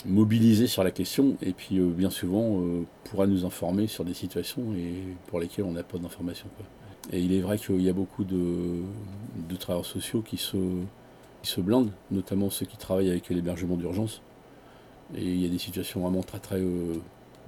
mobilisés 0.06 0.66
sur 0.66 0.82
la 0.82 0.90
question 0.90 1.36
et 1.42 1.52
puis 1.52 1.78
euh, 1.78 1.86
bien 1.90 2.10
souvent 2.10 2.60
pourra 3.04 3.26
nous 3.26 3.44
informer 3.44 3.86
sur 3.86 4.04
des 4.04 4.14
situations 4.14 4.74
et 4.74 4.94
pour 5.26 5.38
lesquelles 5.38 5.66
on 5.66 5.72
n'a 5.72 5.82
pas 5.82 5.98
d'informations. 5.98 6.48
Et 7.12 7.20
il 7.20 7.32
est 7.34 7.40
vrai 7.40 7.58
qu'il 7.58 7.82
y 7.82 7.88
a 7.88 7.92
beaucoup 7.92 8.24
de, 8.24 8.82
travailleurs 9.58 9.86
sociaux 9.86 10.22
qui 10.22 10.38
se, 10.38 10.56
qui 11.42 11.50
se 11.50 11.60
blindent, 11.60 11.92
notamment 12.10 12.48
ceux 12.48 12.64
qui 12.64 12.76
travaillent 12.76 13.10
avec 13.10 13.28
l'hébergement 13.28 13.76
d'urgence. 13.76 14.22
Et 15.14 15.24
il 15.24 15.42
y 15.42 15.46
a 15.46 15.48
des 15.50 15.58
situations 15.58 16.00
vraiment 16.00 16.22
très 16.22 16.38
très 16.38 16.62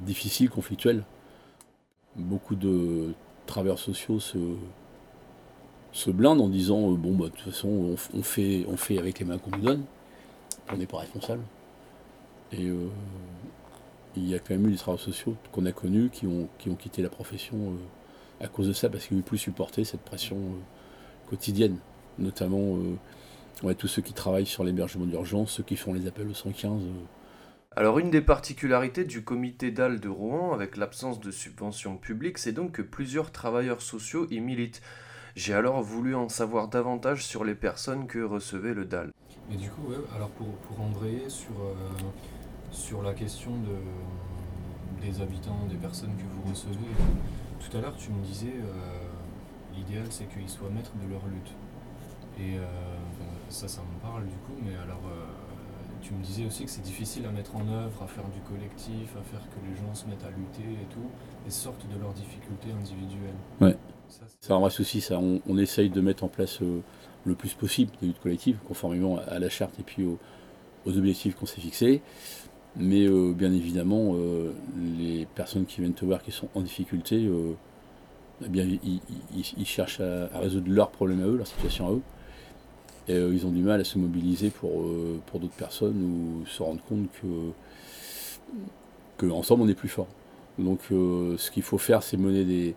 difficiles, 0.01 0.51
conflictuelles. 0.51 1.05
Beaucoup 2.17 2.57
de 2.57 3.15
travailleurs 3.47 3.79
sociaux 3.79 4.21
se, 4.21 4.39
se 5.95 6.11
blindent 6.11 6.43
en 6.43 6.49
disant 6.49 6.93
euh, 6.93 6.97
bon 6.97 7.15
bah 7.15 7.27
de 7.27 7.31
toute 7.31 7.53
façon 7.53 7.97
on, 8.13 8.23
fait 8.23 8.67
on 8.69 8.77
fait 8.77 8.99
avec 8.99 9.21
les 9.21 9.25
mains 9.25 9.39
qu'on 9.39 9.57
nous 9.57 9.63
donne, 9.63 9.85
on 10.71 10.77
n'est 10.77 10.87
pas 10.87 10.99
responsable. 10.99 11.43
Et 12.53 12.69
euh, 12.69 12.89
il 14.17 14.29
y 14.29 14.35
a 14.35 14.39
quand 14.39 14.51
même 14.51 14.67
eu 14.67 14.73
des 14.73 14.77
travailleurs 14.77 15.05
sociaux 15.05 15.37
qu'on 15.53 15.65
a 15.65 15.73
connus 15.73 16.11
qui 16.11 16.27
ont, 16.27 16.49
qui 16.59 16.69
ont 16.69 16.75
quitté 16.75 17.01
la 17.01 17.09
profession 17.09 17.57
euh, 17.57 18.45
à 18.45 18.49
cause 18.49 18.69
de 18.69 18.73
ça 18.75 18.91
parce 18.91 19.07
qu'ils 19.07 19.17
ne 19.17 19.23
plus 19.23 19.39
supporter 19.39 19.85
cette 19.85 20.03
pression 20.03 20.37
quotidienne, 21.29 21.79
notamment 22.19 22.77
tous 23.73 23.89
ceux 23.89 24.03
qui 24.03 24.13
travaillent 24.13 24.47
sur 24.47 24.65
l'hébergement 24.65 25.07
d'urgence, 25.07 25.53
ceux 25.53 25.63
qui 25.63 25.77
font 25.77 25.95
les 25.95 26.07
appels 26.07 26.29
au 26.29 26.35
115. 26.35 26.83
euh, 26.83 26.87
Alors 27.77 27.99
une 27.99 28.11
des 28.11 28.21
particularités 28.21 29.05
du 29.05 29.25
comité 29.25 29.71
DAL 29.71 30.01
de 30.01 30.09
Rouen, 30.09 30.53
avec 30.53 30.77
l'absence 30.77 31.21
de 31.21 31.31
subventions 31.31 31.97
publiques, 31.97 32.39
c'est 32.39 32.53
donc 32.53 32.73
que 32.73 32.83
plusieurs 32.83 33.33
travailleurs 33.33 33.81
sociaux 33.81 34.27
y 34.31 34.41
militent. 34.41 34.83
J'ai 35.37 35.55
alors 35.55 35.83
voulu 35.83 36.15
en 36.15 36.29
savoir 36.29 36.69
davantage 36.69 37.25
sur 37.25 37.45
les 37.45 37.55
personnes 37.55 38.07
que 38.07 38.21
recevait 38.21 38.75
le 38.75 38.85
DAL. 38.85 39.11
Et 39.53 39.57
du 39.57 39.69
coup, 39.69 39.83
ouais, 39.89 39.97
alors 40.15 40.31
pour, 40.31 40.47
pour 40.47 40.81
embrayer 40.81 41.29
sur, 41.29 41.55
euh, 41.61 41.75
sur 42.71 43.03
la 43.03 43.13
question 43.15 43.51
de, 43.51 45.05
des 45.05 45.21
habitants, 45.21 45.67
des 45.69 45.77
personnes 45.77 46.15
que 46.17 46.23
vous 46.23 46.49
recevez, 46.49 46.79
tout 47.61 47.77
à 47.77 47.81
l'heure 47.81 47.97
tu 47.97 48.11
me 48.11 48.23
disais 48.23 48.55
euh, 48.55 49.75
l'idéal 49.75 50.07
c'est 50.11 50.27
qu'ils 50.27 50.49
soient 50.49 50.71
maîtres 50.71 50.93
de 51.03 51.11
leur 51.11 51.27
lutte. 51.27 51.53
Et 52.39 52.59
euh, 52.59 52.67
ça, 53.49 53.69
ça 53.69 53.83
me 53.83 54.01
parle 54.01 54.25
du 54.25 54.37
coup, 54.47 54.55
mais 54.65 54.75
alors 54.77 55.03
euh, 55.07 55.27
tu 56.01 56.15
me 56.15 56.23
disais 56.23 56.47
aussi 56.47 56.65
que 56.65 56.71
c'est 56.71 56.83
difficile 56.83 57.27
à 57.27 57.31
mettre 57.31 57.55
en 57.57 57.67
œuvre, 57.69 58.03
à 58.03 58.07
faire 58.07 58.25
du 58.29 58.41
collectif, 58.41 59.15
à 59.17 59.23
faire 59.23 59.43
que 59.51 59.69
les 59.69 59.77
gens 59.77 59.95
se 59.95 60.07
mettent 60.07 60.25
à 60.25 60.31
lutter 60.31 60.83
et 60.83 60.87
tout, 60.91 61.11
et 61.47 61.51
sortent 61.51 61.87
de 61.89 61.99
leurs 62.01 62.13
difficultés 62.13 62.73
individuelles. 62.73 63.39
Ouais. 63.61 63.77
Ça, 64.09 64.23
c'est- 64.41 64.53
un 64.53 64.71
souci, 64.71 65.01
ça. 65.01 65.19
On, 65.19 65.59
essaye 65.59 65.91
de 65.91 66.01
mettre 66.01 66.25
en 66.25 66.29
place 66.29 66.61
euh, 66.63 66.81
le 67.25 67.35
plus 67.35 67.55
possible 67.55 67.91
des 68.01 68.09
luttes 68.09 68.21
collectives, 68.21 68.59
conformément 68.67 69.19
à, 69.19 69.39
la 69.39 69.49
charte 69.49 69.79
et 69.79 69.83
puis 69.83 70.05
au, 70.05 70.19
aux 70.87 70.97
objectifs 70.97 71.35
qu'on 71.35 71.47
s'est 71.47 71.61
fixés. 71.61 72.03
Mais 72.77 73.07
euh, 73.07 73.33
bien 73.33 73.53
évidemment, 73.53 74.15
euh, 74.15 74.53
les 74.99 75.27
personnes 75.35 75.65
qui 75.65 75.81
viennent 75.81 75.95
te 75.95 76.05
voir 76.05 76.23
qui 76.23 76.33
sont 76.33 76.49
en 76.55 76.61
difficulté, 76.61 77.31
eh 78.45 78.49
bien, 78.49 78.67
ils, 78.67 79.67
cherchent 79.67 80.01
à, 80.01 80.29
résoudre 80.39 80.71
leurs 80.71 80.91
problèmes 80.91 81.23
à 81.23 81.27
eux, 81.27 81.37
leur 81.37 81.47
situation 81.47 81.89
à 81.89 81.93
eux. 81.93 82.03
Et 83.07 83.17
ils 83.17 83.47
ont 83.47 83.51
du 83.51 83.63
mal 83.63 83.81
à 83.81 83.85
se 83.85 83.99
mobiliser 83.99 84.49
pour, 84.49 84.83
pour 85.27 85.39
d'autres 85.39 85.57
personnes 85.57 86.03
ou 86.03 86.47
se 86.47 86.63
rendre 86.63 86.83
compte 86.85 87.07
que, 87.21 87.27
que 89.19 89.27
ensemble 89.31 89.63
on 89.63 89.69
est 89.69 89.75
plus 89.75 89.91
fort. 89.91 90.09
Donc 90.59 90.81
ce 90.89 91.51
qu'il 91.51 91.63
faut 91.63 91.79
faire, 91.79 92.03
c'est 92.03 92.17
mener 92.17 92.45
des. 92.45 92.75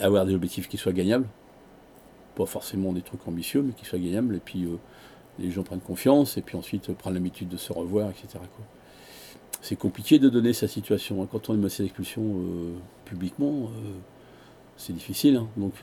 Avoir 0.00 0.26
des 0.26 0.34
objectifs 0.34 0.68
qui 0.68 0.76
soient 0.78 0.92
gagnables. 0.92 1.26
Pas 2.34 2.46
forcément 2.46 2.92
des 2.92 3.02
trucs 3.02 3.26
ambitieux, 3.28 3.62
mais 3.62 3.72
qui 3.72 3.84
soient 3.84 3.98
gagnables. 3.98 4.36
Et 4.36 4.40
puis 4.40 4.64
euh, 4.64 4.76
les 5.38 5.50
gens 5.50 5.62
prennent 5.62 5.80
confiance, 5.80 6.36
et 6.36 6.42
puis 6.42 6.56
ensuite 6.56 6.90
euh, 6.90 6.94
prennent 6.94 7.14
l'habitude 7.14 7.48
de 7.48 7.56
se 7.56 7.72
revoir, 7.72 8.10
etc. 8.10 8.38
C'est 9.60 9.76
compliqué 9.76 10.18
de 10.18 10.28
donner 10.28 10.52
sa 10.52 10.66
situation. 10.66 11.22
hein. 11.22 11.28
Quand 11.30 11.48
on 11.50 11.54
est 11.54 11.56
menacé 11.56 11.82
d'expulsion 11.82 12.22
euh, 12.22 12.72
publiquement, 13.04 13.64
euh, 13.64 13.92
c'est 14.76 14.92
difficile. 14.92 15.36
hein. 15.36 15.48
Donc 15.56 15.74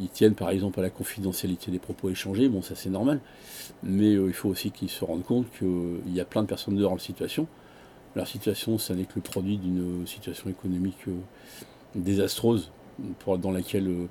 ils 0.00 0.08
tiennent 0.08 0.34
par 0.34 0.50
exemple 0.50 0.80
à 0.80 0.82
la 0.82 0.90
confidentialité 0.90 1.70
des 1.70 1.78
propos 1.78 2.10
échangés, 2.10 2.48
bon 2.48 2.62
ça 2.62 2.74
c'est 2.74 2.90
normal. 2.90 3.20
Mais 3.82 4.12
il 4.12 4.32
faut 4.32 4.48
aussi 4.48 4.70
qu'ils 4.72 4.90
se 4.90 5.04
rendent 5.04 5.24
compte 5.24 5.46
qu'il 5.58 6.12
y 6.12 6.20
a 6.20 6.24
plein 6.24 6.42
de 6.42 6.48
personnes 6.48 6.76
dehors 6.76 6.92
en 6.92 6.98
situation. 6.98 7.46
Leur 8.16 8.26
situation, 8.26 8.78
ça 8.78 8.94
n'est 8.94 9.04
que 9.04 9.14
le 9.16 9.22
produit 9.22 9.56
d'une 9.56 10.06
situation 10.06 10.48
économique 10.50 11.06
désastreuse, 11.94 12.70
dans 13.26 13.50
laquelle 13.50 13.88
euh, 13.88 14.06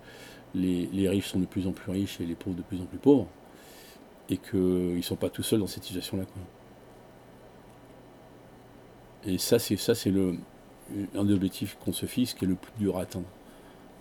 les, 0.56 0.88
les 0.88 1.10
riches 1.10 1.28
sont 1.28 1.40
de 1.40 1.46
plus 1.46 1.68
en 1.68 1.72
plus 1.72 1.92
riches 1.92 2.20
et 2.22 2.25
les 2.25 2.36
pauvres 2.36 2.56
de 2.56 2.62
plus 2.62 2.82
en 2.82 2.86
plus 2.86 2.98
pauvres, 2.98 3.28
et 4.30 4.38
qu'ils 4.38 4.96
ne 4.96 5.02
sont 5.02 5.16
pas 5.16 5.30
tout 5.30 5.44
seuls 5.44 5.60
dans 5.60 5.68
cette 5.68 5.84
situation-là. 5.84 6.24
Et 9.25 9.38
ça, 9.38 9.58
c'est 9.60 9.78
ça, 9.78 9.96
c'est 9.96 10.12
le 10.12 10.38
un 11.16 11.24
des 11.24 11.34
objectifs 11.34 11.78
qu'on 11.84 11.94
se 11.94 12.06
fixe 12.06 12.34
qui 12.34 12.46
est 12.46 12.48
le 12.48 12.56
plus 12.56 12.74
dur 12.78 12.98
à 12.98 13.02
atteindre. 13.02 13.28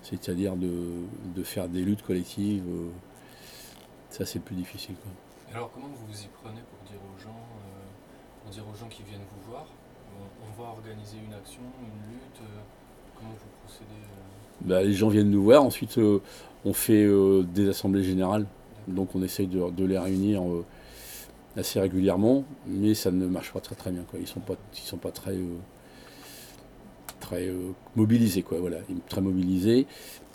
C'est-à-dire 0.03 0.57
de, 0.57 1.43
faire 1.45 1.69
des 1.69 1.83
luttes 1.83 2.03
collectives. 2.03 2.65
euh, 2.69 2.91
ça, 4.11 4.27
c'est 4.27 4.41
le 4.41 4.45
plus 4.45 4.57
difficile. 4.57 4.97
Alors 5.55 5.71
comment 5.73 5.89
vous 5.89 6.07
vous 6.07 6.23
y 6.23 6.29
prenez 6.43 6.61
pour 6.61 6.79
dire 6.91 7.01
aux 7.01 7.19
gens, 7.19 7.39
euh, 8.51 8.89
qui 8.91 9.03
viennent 9.05 9.21
vous 9.21 9.51
voir, 9.51 9.67
on, 10.19 10.62
va 10.62 10.71
organiser 10.71 11.19
une 11.19 11.33
action, 11.33 11.62
une 11.81 12.12
lutte, 12.12 12.41
euh, 12.43 12.61
comment 13.23 13.35
vous 13.35 13.67
procédez 13.67 13.87
euh, 14.02 14.69
Bah, 14.69 14.83
les 14.83 14.93
gens 14.93 15.09
viennent 15.09 15.31
nous 15.31 15.43
voir. 15.43 15.62
Ensuite, 15.62 15.99
euh, 15.99 16.21
on 16.64 16.73
fait 16.73 17.05
euh, 17.05 17.43
des 17.43 17.69
assemblées 17.69 18.02
générales. 18.02 18.47
Donc, 18.88 19.14
on 19.14 19.23
essaye 19.23 19.47
de, 19.47 19.71
de 19.71 19.85
les 19.85 19.99
réunir 19.99 20.43
assez 21.57 21.81
régulièrement, 21.81 22.45
mais 22.67 22.95
ça 22.95 23.11
ne 23.11 23.26
marche 23.26 23.52
pas 23.52 23.61
très 23.61 23.75
très 23.75 23.91
bien. 23.91 24.02
Quoi. 24.11 24.19
Ils 24.21 24.26
sont 24.26 24.41
pas, 24.41 24.55
ils 24.75 24.87
sont 24.87 24.97
pas 24.97 25.11
très, 25.11 25.33
euh, 25.33 25.57
très 27.21 27.49
euh, 27.49 27.73
mobilisés. 27.97 28.43
Quoi. 28.43 28.59
Voilà, 28.61 28.79
très 29.09 29.21
mobilisés. 29.21 29.87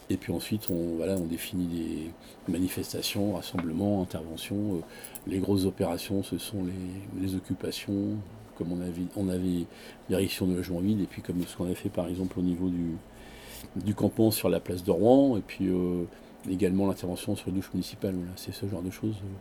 Et 0.09 0.17
puis 0.17 0.31
ensuite, 0.31 0.69
on, 0.69 0.95
voilà, 0.95 1.15
on 1.15 1.25
définit 1.25 1.65
des 1.65 2.51
manifestations, 2.51 3.33
rassemblements, 3.33 4.01
interventions. 4.01 4.75
Euh, 4.75 4.79
les 5.25 5.39
grosses 5.39 5.65
opérations, 5.65 6.23
ce 6.23 6.37
sont 6.37 6.63
les, 6.63 7.21
les 7.25 7.35
occupations, 7.35 8.15
comme 8.57 8.71
on 8.71 8.81
avait, 8.81 9.03
on 9.15 9.29
avait 9.29 9.65
l'érection 10.09 10.47
de 10.47 10.55
logements 10.55 10.79
vides, 10.79 11.01
et 11.01 11.05
puis 11.05 11.21
comme 11.21 11.41
ce 11.45 11.55
qu'on 11.55 11.69
a 11.69 11.75
fait 11.75 11.89
par 11.89 12.07
exemple 12.07 12.39
au 12.39 12.41
niveau 12.41 12.69
du, 12.69 13.93
campement 13.95 14.31
sur 14.31 14.49
la 14.49 14.59
place 14.59 14.83
de 14.83 14.91
Rouen, 14.91 15.37
et 15.37 15.41
puis 15.41 15.67
euh, 15.67 16.03
également 16.49 16.87
l'intervention 16.87 17.35
sur 17.35 17.47
les 17.47 17.53
douches 17.53 17.71
municipales. 17.73 18.15
C'est 18.35 18.53
ce 18.53 18.67
genre 18.67 18.81
de 18.81 18.89
choses 18.89 19.15
euh, 19.23 19.35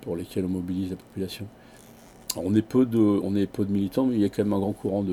pour 0.00 0.16
lesquelles 0.16 0.44
on 0.44 0.48
mobilise 0.48 0.90
la 0.90 0.96
population. 0.96 1.46
On, 2.36 2.54
est 2.54 2.62
peu 2.62 2.86
de, 2.86 3.68
militants, 3.68 4.06
mais 4.06 4.14
il 4.14 4.20
y 4.22 4.24
a 4.24 4.28
quand 4.30 4.42
même 4.42 4.54
un 4.54 4.58
grand 4.58 4.72
courant 4.72 5.04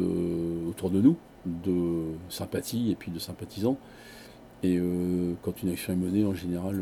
autour 0.69 0.89
de 0.89 1.01
nous, 1.01 1.17
de 1.45 2.03
sympathie 2.29 2.91
et 2.91 2.95
puis 2.95 3.11
de 3.11 3.19
sympathisants. 3.19 3.77
Et 4.63 4.77
euh, 4.77 5.33
quand 5.41 5.61
une 5.61 5.69
action 5.69 5.91
est 5.93 5.97
menée, 5.97 6.25
en 6.25 6.33
général, 6.33 6.81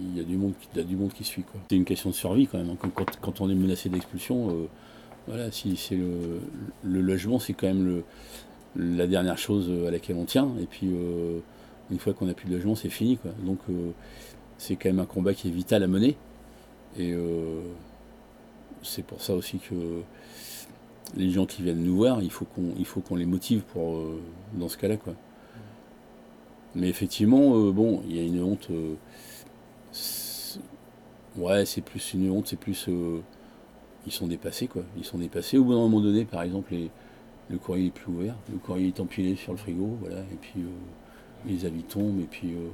il 0.00 0.16
y 0.16 0.20
a 0.20 0.24
du 0.24 0.36
monde 0.36 0.52
qui, 0.60 0.84
du 0.84 0.96
monde 0.96 1.12
qui 1.12 1.24
suit. 1.24 1.44
C'est 1.70 1.76
une 1.76 1.84
question 1.84 2.10
de 2.10 2.14
survie 2.14 2.46
quand 2.46 2.58
même. 2.58 2.70
hein. 2.70 2.76
Quand, 2.94 3.04
quand- 3.20 3.40
on 3.40 3.50
est 3.50 3.54
menacé 3.54 3.88
d'expulsion, 3.88 4.50
euh, 4.50 4.66
voilà, 5.26 5.50
si 5.50 5.76
c'est 5.76 5.96
le, 5.96 6.40
logement, 7.00 7.38
c'est 7.38 7.52
quand 7.52 7.66
même 7.66 8.02
la 8.76 9.06
dernière 9.06 9.38
chose 9.38 9.70
à 9.86 9.90
laquelle 9.90 10.16
on 10.16 10.24
tient. 10.24 10.48
Et 10.60 10.66
puis, 10.66 10.88
euh, 10.92 11.38
une 11.90 11.98
fois 11.98 12.12
qu'on 12.14 12.26
n'a 12.26 12.34
plus 12.34 12.48
de 12.48 12.54
logement, 12.54 12.74
c'est 12.74 12.88
fini. 12.90 13.16
Quoi. 13.18 13.32
Donc, 13.44 13.58
euh, 13.70 13.90
c'est 14.58 14.76
quand 14.76 14.88
même 14.88 15.00
un 15.00 15.06
combat 15.06 15.34
qui 15.34 15.48
est 15.48 15.52
vital 15.52 15.82
à 15.82 15.86
mener. 15.86 16.16
Et 16.98 17.14
c'est 18.82 19.04
pour 19.04 19.20
ça 19.20 19.34
aussi 19.34 19.58
que 19.58 19.74
les 21.16 21.30
gens 21.30 21.46
qui 21.46 21.62
viennent 21.62 21.82
nous 21.84 21.94
voir, 21.96 22.22
il 22.22 22.30
faut 22.30 22.44
qu'on, 22.44 22.72
il 22.78 22.86
faut 22.86 23.00
qu'on 23.00 23.14
les 23.16 23.26
motive 23.26 23.60
pour, 23.72 24.02
dans 24.54 24.68
ce 24.68 24.76
cas-là. 24.78 24.96
Mais 26.74 26.88
effectivement, 26.88 27.70
bon, 27.70 28.02
il 28.08 28.16
y 28.16 28.18
a 28.20 28.22
une 28.22 28.42
honte. 28.42 28.68
Ouais, 31.36 31.64
c'est 31.66 31.80
plus 31.82 32.14
une 32.14 32.30
honte, 32.30 32.48
c'est 32.48 32.56
plus. 32.58 32.86
euh, 32.88 33.20
ils 34.06 34.12
sont 34.12 34.26
dépassés, 34.26 34.68
quoi. 34.68 34.82
Ils 34.96 35.04
sont 35.04 35.18
dépassés. 35.18 35.58
Au 35.58 35.64
bout 35.64 35.72
d'un 35.74 35.80
moment 35.80 36.00
donné, 36.00 36.24
par 36.24 36.42
exemple, 36.42 36.74
le 37.50 37.58
courrier 37.58 37.88
est 37.88 37.90
plus 37.90 38.12
ouvert, 38.12 38.34
le 38.52 38.58
courrier 38.58 38.88
est 38.88 39.00
empilé 39.00 39.36
sur 39.36 39.52
le 39.52 39.58
frigo, 39.58 39.96
voilà, 40.00 40.20
et 40.20 40.36
puis 40.40 40.62
euh, 40.62 40.68
les 41.46 41.64
avis 41.66 41.82
tombent, 41.84 42.20
et 42.20 42.28
puis. 42.30 42.52
euh, 42.54 42.68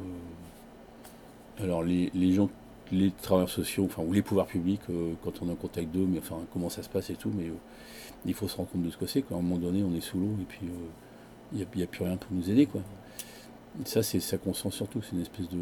alors, 1.62 1.82
les, 1.82 2.10
les 2.14 2.32
gens, 2.32 2.50
les 2.90 3.10
travailleurs 3.22 3.50
sociaux, 3.50 3.84
enfin, 3.84 4.02
ou 4.02 4.12
les 4.12 4.22
pouvoirs 4.22 4.46
publics, 4.46 4.80
quand 5.22 5.32
on 5.42 5.48
est 5.48 5.52
en 5.52 5.56
contact 5.56 5.90
d'eux, 5.92 6.06
mais 6.08 6.18
enfin, 6.18 6.38
comment 6.52 6.68
ça 6.68 6.82
se 6.82 6.88
passe 6.88 7.10
et 7.10 7.14
tout, 7.14 7.30
mais 7.36 7.46
il 8.26 8.34
faut 8.34 8.48
se 8.48 8.56
rendre 8.56 8.68
compte 8.70 8.82
de 8.82 8.90
ce 8.90 8.96
que 8.96 9.06
c'est, 9.06 9.22
quoi. 9.22 9.36
À 9.36 9.40
un 9.40 9.42
moment 9.42 9.58
donné, 9.60 9.82
on 9.84 9.94
est 9.94 10.00
sous 10.00 10.18
l'eau, 10.18 10.34
et 10.40 10.44
puis 10.44 10.60
il 11.52 11.58
n'y 11.58 11.82
a, 11.82 11.84
a 11.84 11.88
plus 11.88 12.04
rien 12.04 12.16
pour 12.16 12.32
nous 12.32 12.50
aider, 12.50 12.66
quoi. 12.66 12.80
Ça, 13.84 14.02
c'est 14.02 14.20
ça 14.20 14.38
qu'on 14.38 14.54
sent 14.54 14.70
surtout, 14.70 15.02
c'est 15.02 15.12
une 15.16 15.22
espèce 15.22 15.48
de, 15.48 15.58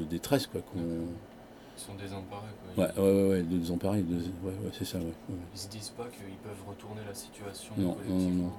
de 0.00 0.04
détresse, 0.04 0.46
quoi, 0.46 0.62
qu'on. 0.62 0.78
Ils 0.80 1.80
sont 1.82 1.94
désemparés. 1.94 2.48
Quoi. 2.74 2.84
Ouais, 2.84 2.90
Ils, 2.96 3.00
ouais, 3.00 3.12
ouais, 3.22 3.28
ouais, 3.30 3.42
de 3.42 3.56
désemparer, 3.58 4.02
de- 4.02 4.14
ouais, 4.14 4.22
ouais, 4.44 4.70
c'est 4.72 4.84
ça, 4.86 4.98
ouais, 4.98 5.04
ouais. 5.04 5.36
ils 5.54 5.58
se 5.58 5.68
disent 5.68 5.90
pas 5.90 6.04
qu'ils 6.08 6.36
peuvent 6.42 6.52
retourner 6.68 7.00
la 7.06 7.14
situation 7.14 7.74
Non, 7.76 7.96
non, 8.08 8.30
non. 8.30 8.52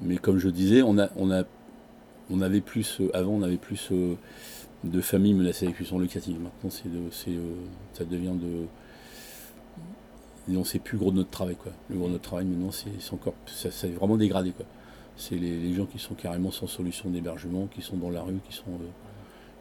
Mais 0.00 0.16
comme 0.16 0.38
je 0.38 0.48
disais, 0.48 0.82
on 0.82 0.98
a, 0.98 1.08
on 1.16 1.30
a, 1.30 1.44
on 2.30 2.40
avait 2.40 2.60
plus, 2.60 3.00
euh, 3.00 3.10
avant, 3.16 3.32
on 3.32 3.42
avait 3.42 3.56
plus 3.56 3.88
euh, 3.92 4.14
de 4.84 5.00
familles 5.00 5.34
menacées 5.34 5.66
d'expulsion 5.66 5.98
locative. 5.98 6.38
Maintenant, 6.40 6.70
c'est, 6.70 6.88
de- 6.92 7.10
c'est, 7.10 7.30
euh, 7.30 7.54
ça 7.94 8.04
devient 8.04 8.34
de, 8.40 8.66
non, 10.52 10.64
c'est 10.64 10.78
plus 10.78 10.94
le 10.96 11.00
gros 11.00 11.10
de 11.10 11.16
notre 11.16 11.30
travail, 11.30 11.56
quoi. 11.56 11.72
Le 11.90 11.96
gros 11.96 12.06
de 12.08 12.12
notre 12.12 12.24
travail, 12.24 12.46
maintenant, 12.46 12.70
c'est, 12.72 12.90
c'est 13.00 13.12
encore, 13.12 13.34
ça, 13.46 13.70
ça 13.70 13.86
est 13.86 13.92
vraiment 13.92 14.16
dégradé, 14.16 14.52
quoi. 14.52 14.66
C'est 15.20 15.34
les, 15.34 15.58
les 15.58 15.74
gens 15.74 15.84
qui 15.84 15.98
sont 15.98 16.14
carrément 16.14 16.52
sans 16.52 16.68
solution 16.68 17.10
d'hébergement, 17.10 17.66
qui 17.66 17.82
sont 17.82 17.96
dans 17.96 18.08
la 18.10 18.22
rue, 18.22 18.38
qui 18.48 18.54
sont, 18.54 18.70
euh, 18.70 18.88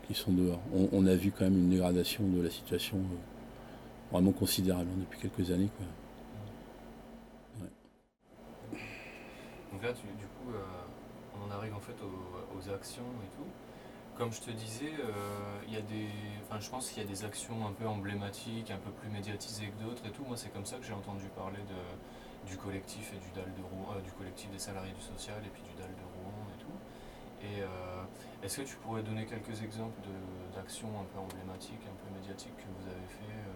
qui 0.07 0.13
sont 0.13 0.31
dehors. 0.31 0.59
On, 0.71 0.87
on 0.91 1.07
a 1.07 1.15
vu 1.15 1.31
quand 1.31 1.45
même 1.45 1.57
une 1.57 1.69
dégradation 1.69 2.23
de 2.27 2.41
la 2.43 2.51
situation 2.51 2.97
euh, 2.97 4.11
vraiment 4.11 4.31
considérable 4.31 4.87
hein, 4.93 4.99
depuis 4.99 5.19
quelques 5.19 5.49
années, 5.51 5.69
quoi. 5.75 5.85
Donc 9.73 9.83
là, 9.83 9.93
tu- 9.93 10.07
du 10.07 10.27
coup, 10.27 10.53
euh, 10.53 10.61
on 11.35 11.47
en 11.51 11.57
arrive 11.57 11.73
en 11.75 11.79
fait 11.79 11.95
aux, 12.03 12.57
aux 12.57 12.73
actions 12.73 13.01
et 13.23 13.35
tout. 13.35 13.47
Comme 14.15 14.31
je 14.31 14.41
te 14.41 14.51
disais, 14.51 14.93
euh, 14.99 15.59
il 15.67 15.73
y 15.73 15.77
a 15.77 15.81
des, 15.81 16.07
enfin, 16.43 16.59
je 16.59 16.69
pense 16.69 16.89
qu'il 16.89 17.01
y 17.01 17.05
a 17.05 17.09
des 17.09 17.23
actions 17.25 17.65
un 17.67 17.71
peu 17.71 17.87
emblématiques, 17.87 18.69
un 18.71 18.77
peu 18.77 18.91
plus 18.91 19.09
médiatisées 19.09 19.67
que 19.67 19.83
d'autres 19.83 20.05
et 20.05 20.11
tout. 20.11 20.23
Moi, 20.27 20.37
c'est 20.37 20.53
comme 20.53 20.65
ça 20.65 20.77
que 20.77 20.85
j'ai 20.85 20.93
entendu 20.93 21.25
parler 21.35 21.59
de, 21.59 21.79
du 22.49 22.57
collectif 22.57 23.11
et 23.13 23.19
du 23.19 23.29
DAL 23.35 23.51
de 23.53 23.63
Rouen, 23.63 23.95
euh, 23.95 24.01
du 24.01 24.11
collectif 24.11 24.49
des 24.51 24.59
salariés 24.59 24.93
du 24.93 25.01
social 25.01 25.37
et 25.45 25.49
puis 25.49 25.61
du 25.63 25.73
DAL 25.77 25.91
de 25.91 26.05
Rouen 26.15 26.33
et 26.55 26.59
tout. 26.61 26.77
Et 27.43 27.61
euh, 27.61 27.67
est-ce 28.43 28.61
que 28.61 28.67
tu 28.67 28.75
pourrais 28.77 29.03
donner 29.03 29.25
quelques 29.25 29.61
exemples 29.61 29.99
d'actions 30.55 30.87
un 30.99 31.05
peu 31.13 31.19
emblématiques, 31.19 31.83
un 31.85 31.97
peu 32.03 32.19
médiatiques 32.19 32.55
que 32.57 32.69
vous 32.79 32.87
avez 32.89 33.07
fait 33.07 33.33
euh, 33.33 33.53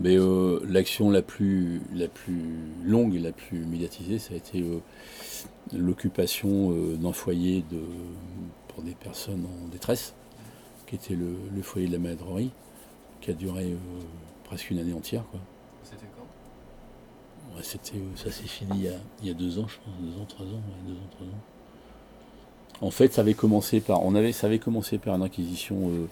Mais 0.00 0.16
euh, 0.16 0.60
l'action 0.66 1.10
la 1.10 1.22
plus, 1.22 1.82
la 1.92 2.08
plus 2.08 2.72
longue 2.84 3.14
et 3.14 3.18
la 3.18 3.32
plus 3.32 3.58
médiatisée, 3.66 4.18
ça 4.18 4.34
a 4.34 4.36
été 4.36 4.62
euh, 4.62 4.80
l'occupation 5.72 6.72
euh, 6.72 6.96
d'un 6.96 7.12
foyer 7.12 7.62
de, 7.70 7.82
pour 8.68 8.82
des 8.82 8.94
personnes 8.94 9.46
en 9.46 9.68
détresse, 9.68 10.14
qui 10.86 10.94
était 10.94 11.14
le, 11.14 11.36
le 11.54 11.62
foyer 11.62 11.88
de 11.88 11.92
la 11.92 11.98
maladrerie, 11.98 12.52
qui 13.20 13.30
a 13.30 13.34
duré 13.34 13.74
presque 14.44 14.70
une 14.70 14.78
année 14.78 14.92
entière. 14.92 15.24
C'était 15.82 16.06
quand? 16.16 16.26
Euh, 17.56 17.60
ça 17.62 18.30
s'est 18.30 18.46
fini 18.46 18.88
il 19.22 19.28
y, 19.28 19.30
a, 19.30 19.34
deux 19.34 19.58
ans, 19.58 19.66
je 19.68 19.76
pense, 19.76 19.94
deux 20.00 20.20
ans, 20.20 20.26
trois 20.26 20.46
ans. 20.46 20.62
En 22.80 22.90
fait, 22.90 23.12
ça 23.12 23.20
avait 23.20 23.34
commencé 23.34 23.80
par, 23.80 24.04
on 24.04 24.14
avait, 24.14 24.58
commencé 24.58 24.98
par 24.98 25.14
une 25.14 25.22
acquisition 25.22 25.88
euh, 25.88 26.06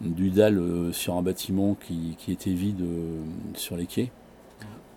du 0.00 0.30
DAL 0.30 0.58
euh, 0.58 0.92
sur 0.92 1.14
un 1.14 1.22
bâtiment 1.22 1.74
qui, 1.74 2.16
était 2.28 2.52
vide 2.52 2.84
sur 3.54 3.76
les 3.76 3.86
quais 3.86 4.10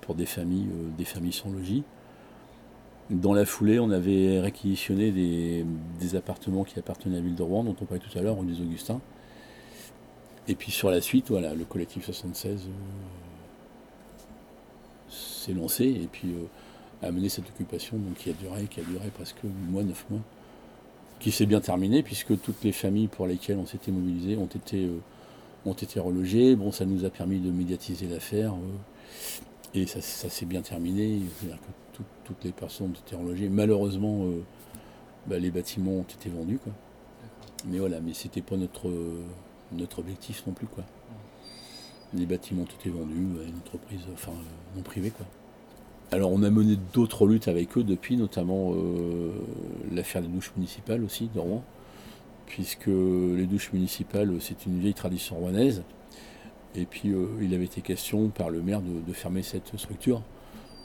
pour 0.01 0.15
des 0.15 0.25
familles, 0.25 0.69
des 0.97 1.05
familles 1.05 1.33
sans 1.33 1.49
logis. 1.49 1.83
Dans 3.09 3.33
la 3.33 3.45
foulée, 3.45 3.79
on 3.79 3.91
avait 3.91 4.39
réquisitionné 4.39 5.11
des, 5.11 6.15
appartements 6.15 6.63
qui 6.63 6.79
appartenaient 6.79 7.15
à 7.15 7.19
la 7.19 7.25
ville 7.25 7.35
de 7.35 7.43
Rouen, 7.43 7.63
dont 7.63 7.75
on 7.81 7.85
parlait 7.85 8.03
tout 8.03 8.17
à 8.17 8.21
l'heure, 8.21 8.37
rue 8.37 8.45
des 8.45 8.61
Augustins. 8.61 8.99
Et 10.47 10.55
puis 10.55 10.71
sur 10.71 10.89
la 10.89 11.01
suite, 11.01 11.29
voilà, 11.29 11.53
le 11.53 11.65
collectif 11.65 12.05
76 12.05 12.67
euh, 12.67 12.69
s'est 15.41 15.53
lancé 15.53 15.85
et 15.85 16.07
puis 16.11 16.29
euh, 16.33 17.07
a 17.07 17.11
mené 17.11 17.29
cette 17.29 17.49
occupation 17.49 17.97
donc, 17.97 18.15
qui 18.15 18.29
a 18.29 18.33
duré, 18.33 18.65
qui 18.65 18.79
a 18.79 18.83
duré 18.83 19.09
presque 19.09 19.37
8 19.43 19.49
mois, 19.71 19.83
9 19.83 20.05
mois, 20.09 20.19
qui 21.19 21.31
s'est 21.31 21.45
bien 21.45 21.59
terminée 21.61 22.03
puisque 22.03 22.39
toutes 22.41 22.63
les 22.63 22.71
familles 22.71 23.07
pour 23.07 23.27
lesquelles 23.27 23.57
on 23.57 23.65
s'était 23.65 23.91
mobilisé 23.91 24.37
ont 24.37 24.45
été, 24.47 24.85
euh, 24.85 24.99
ont 25.65 25.73
été 25.73 25.99
relogées. 25.99 26.55
Bon, 26.55 26.71
ça 26.71 26.85
nous 26.85 27.05
a 27.05 27.09
permis 27.09 27.39
de 27.39 27.51
médiatiser 27.51 28.07
l'affaire 28.07 28.53
euh, 28.53 29.77
et 29.79 29.85
ça, 29.87 30.01
ça 30.01 30.29
s'est 30.29 30.45
bien 30.45 30.61
terminé. 30.61 31.19
C'est-à-dire 31.39 31.59
que 31.59 31.97
tout- 31.97 32.03
toutes 32.25 32.43
les 32.43 32.51
personnes 32.51 32.87
ont 32.91 33.07
été 33.07 33.15
relogées. 33.15 33.49
Malheureusement, 33.49 34.25
bah, 35.27 35.37
les 35.37 35.51
bâtiments 35.51 35.91
ont 35.91 36.01
été 36.03 36.29
vendus. 36.29 36.57
Quoi. 36.63 36.73
Mais 37.67 37.79
voilà, 37.79 37.99
mais 37.99 38.13
c'était 38.13 38.41
pas 38.41 38.57
notre, 38.57 38.89
notre 39.71 39.99
objectif 39.99 40.43
non 40.47 40.53
plus. 40.53 40.67
Quoi. 40.67 40.83
Les 42.13 42.25
bâtiments 42.25 42.63
ont 42.63 42.65
été 42.65 42.89
vendus 42.89 43.39
à 43.39 43.47
une 43.47 43.57
entreprise 43.57 44.01
enfin, 44.13 44.31
euh, 44.31 44.77
non 44.77 44.83
privée. 44.83 45.11
Alors 46.11 46.31
on 46.33 46.43
a 46.43 46.49
mené 46.49 46.77
d'autres 46.93 47.25
luttes 47.25 47.47
avec 47.47 47.77
eux 47.77 47.83
depuis, 47.83 48.17
notamment 48.17 48.73
euh, 48.73 49.31
l'affaire 49.93 50.21
des 50.21 50.27
douches 50.27 50.51
municipales 50.57 51.05
aussi 51.05 51.29
de 51.33 51.39
Rouen, 51.39 51.63
puisque 52.47 52.87
les 52.87 53.45
douches 53.45 53.71
municipales 53.71 54.29
c'est 54.41 54.65
une 54.65 54.79
vieille 54.79 54.93
tradition 54.93 55.37
rouennaise. 55.37 55.83
Et 56.75 56.85
puis 56.85 57.09
euh, 57.09 57.27
il 57.41 57.53
avait 57.53 57.65
été 57.65 57.81
question 57.81 58.29
par 58.29 58.49
le 58.49 58.61
maire 58.61 58.81
de, 58.81 59.13
fermer 59.13 59.41
cette 59.41 59.77
structure, 59.77 60.21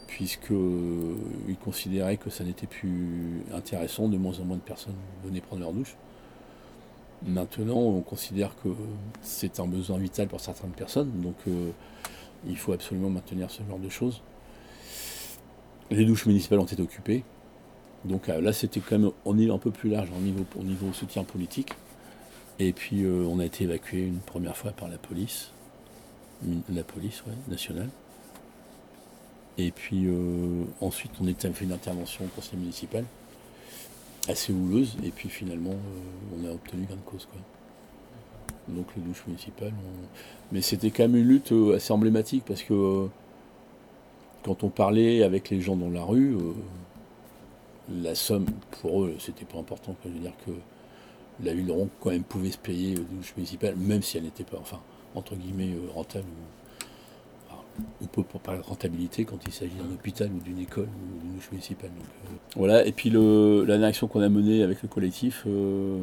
puisque 0.06 0.52
euh, 0.52 1.16
il 1.48 1.56
considérait 1.56 2.16
que 2.16 2.30
ça 2.30 2.44
n'était 2.44 2.66
plus 2.68 3.42
intéressant, 3.52 4.08
de 4.08 4.16
moins 4.16 4.38
en 4.38 4.44
moins 4.44 4.56
de 4.56 4.62
personnes 4.62 4.94
venaient 5.24 5.40
prendre 5.40 5.62
leur 5.62 5.72
douche. 5.72 5.96
Maintenant, 7.24 7.78
on 7.78 8.02
considère 8.02 8.54
que 8.62 8.68
c'est 9.22 9.58
un 9.58 9.66
besoin 9.66 9.98
vital 9.98 10.28
pour 10.28 10.40
certaines 10.40 10.72
personnes, 10.72 11.10
donc 11.22 11.36
euh, 11.48 11.70
il 12.46 12.56
faut 12.58 12.72
absolument 12.72 13.08
maintenir 13.08 13.50
ce 13.50 13.62
genre 13.62 13.78
de 13.78 13.88
choses. 13.88 14.20
Les 15.90 16.04
douches 16.04 16.26
municipales 16.26 16.58
ont 16.58 16.66
été 16.66 16.80
occupées, 16.82 17.24
donc 18.04 18.28
euh, 18.28 18.40
là 18.40 18.52
c'était 18.52 18.80
quand 18.80 18.98
même 18.98 19.10
on 19.24 19.38
est 19.38 19.50
un 19.50 19.58
peu 19.58 19.70
plus 19.70 19.88
large 19.88 20.08
au 20.16 20.20
niveau, 20.20 20.44
au 20.58 20.62
niveau 20.62 20.92
soutien 20.92 21.24
politique. 21.24 21.72
Et 22.58 22.72
puis 22.72 23.04
euh, 23.04 23.26
on 23.28 23.38
a 23.38 23.44
été 23.44 23.64
évacué 23.64 24.02
une 24.02 24.18
première 24.18 24.56
fois 24.56 24.72
par 24.72 24.88
la 24.88 24.98
police, 24.98 25.50
la 26.68 26.82
police 26.84 27.22
nationale. 27.48 27.88
Et 29.58 29.70
puis 29.70 30.06
ensuite 30.82 31.12
on 31.18 31.26
a 31.26 31.32
fait 31.32 31.64
une 31.64 31.72
intervention 31.72 32.26
au 32.26 32.28
conseil 32.28 32.58
municipal 32.58 33.04
assez 34.28 34.52
houleuse, 34.52 34.96
et 35.04 35.10
puis 35.10 35.28
finalement 35.28 35.70
euh, 35.72 36.36
on 36.42 36.48
a 36.48 36.52
obtenu 36.52 36.84
gain 36.86 36.96
de 36.96 37.00
cause. 37.00 37.26
Quoi. 37.26 37.40
Donc 38.74 38.86
les 38.96 39.02
douches 39.02 39.24
municipales. 39.26 39.72
Mais 40.52 40.60
c'était 40.62 40.90
quand 40.90 41.04
même 41.04 41.16
une 41.16 41.28
lutte 41.28 41.52
euh, 41.52 41.76
assez 41.76 41.92
emblématique 41.92 42.44
parce 42.46 42.62
que 42.62 42.74
euh, 42.74 43.06
quand 44.44 44.64
on 44.64 44.68
parlait 44.68 45.22
avec 45.22 45.50
les 45.50 45.60
gens 45.60 45.76
dans 45.76 45.90
la 45.90 46.02
rue, 46.04 46.36
la 47.92 48.14
somme 48.14 48.46
pour 48.80 49.04
eux 49.04 49.14
c'était 49.18 49.44
pas 49.44 49.58
important. 49.58 49.94
quoi. 50.02 50.10
Je 50.10 50.16
veux 50.16 50.20
dire 50.22 50.36
que 50.44 50.52
la 51.44 51.52
ville 51.54 51.66
de 51.66 51.72
Rouen 51.72 51.88
quand 52.00 52.10
même 52.10 52.22
pouvait 52.24 52.50
se 52.50 52.58
payer 52.58 52.94
des 52.94 53.02
douches 53.02 53.34
municipales, 53.36 53.76
même 53.76 54.02
si 54.02 54.16
elle 54.16 54.24
n'était 54.24 54.44
pas, 54.44 54.58
enfin, 54.58 54.80
entre 55.14 55.36
guillemets, 55.36 55.74
rentable. 55.94 56.24
ou- 56.24 57.54
On 58.02 58.06
peut 58.06 58.22
pas 58.22 58.38
parler 58.38 58.60
de 58.60 58.66
rentabilité 58.66 59.24
quand 59.26 59.38
il 59.46 59.52
s'agit 59.52 59.74
d'un 59.74 59.92
hôpital 59.92 60.30
ou 60.32 60.40
d'une 60.40 60.58
école 60.58 60.88
ou 60.88 61.25
municipale. 61.50 61.90
Donc, 61.90 62.06
euh, 62.06 62.34
voilà, 62.56 62.86
et 62.86 62.92
puis 62.92 63.10
le, 63.10 63.64
la 63.64 63.76
direction 63.78 64.08
qu'on 64.08 64.20
a 64.20 64.28
menée 64.28 64.62
avec 64.62 64.82
le 64.82 64.88
collectif, 64.88 65.44
euh, 65.46 66.02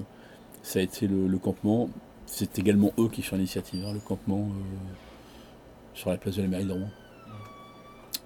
ça 0.61 0.79
a 0.79 0.81
été 0.81 1.07
le, 1.07 1.27
le 1.27 1.37
campement. 1.37 1.89
C'est 2.25 2.57
également 2.59 2.91
eux 2.97 3.09
qui 3.09 3.21
font 3.21 3.35
l'initiative, 3.35 3.85
hein, 3.85 3.93
le 3.93 3.99
campement 3.99 4.39
euh, 4.39 4.93
sur 5.93 6.09
la 6.09 6.17
place 6.17 6.35
de 6.35 6.41
la 6.41 6.47
mairie 6.47 6.65
de 6.65 6.71
Rouen. 6.71 6.89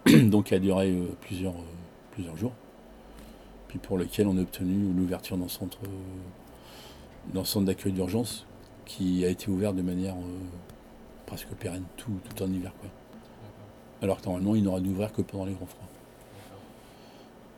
Donc, 0.30 0.46
qui 0.46 0.56
a 0.56 0.60
duré 0.60 0.92
euh, 0.92 1.08
plusieurs, 1.22 1.54
euh, 1.54 1.74
plusieurs 2.12 2.38
jours. 2.38 2.54
Puis 3.68 3.80
pour 3.80 3.98
lequel 3.98 4.28
on 4.28 4.38
a 4.38 4.42
obtenu 4.42 4.94
l'ouverture 4.94 5.38
d'un 5.38 5.50
centre, 5.50 5.80
euh, 5.84 7.34
d'un 7.34 7.44
centre 7.44 7.66
d'accueil 7.66 7.92
d'urgence 7.92 8.46
qui 8.86 9.26
a 9.26 9.30
été 9.30 9.50
ouvert 9.50 9.74
de 9.74 9.82
manière 9.82 10.16
euh, 10.16 10.38
presque 11.26 11.50
pérenne 11.50 11.84
tout, 11.98 12.14
tout 12.24 12.44
en 12.44 12.48
hiver. 12.48 12.72
Quoi. 12.80 12.90
Alors 14.02 14.22
que 14.22 14.26
normalement, 14.28 14.56
il 14.56 14.64
n'aura 14.64 14.80
d'ouvrir 14.80 15.12
que 15.12 15.22
pendant 15.22 15.46
les 15.46 15.54
grands 15.54 15.66
froids. 15.66 15.88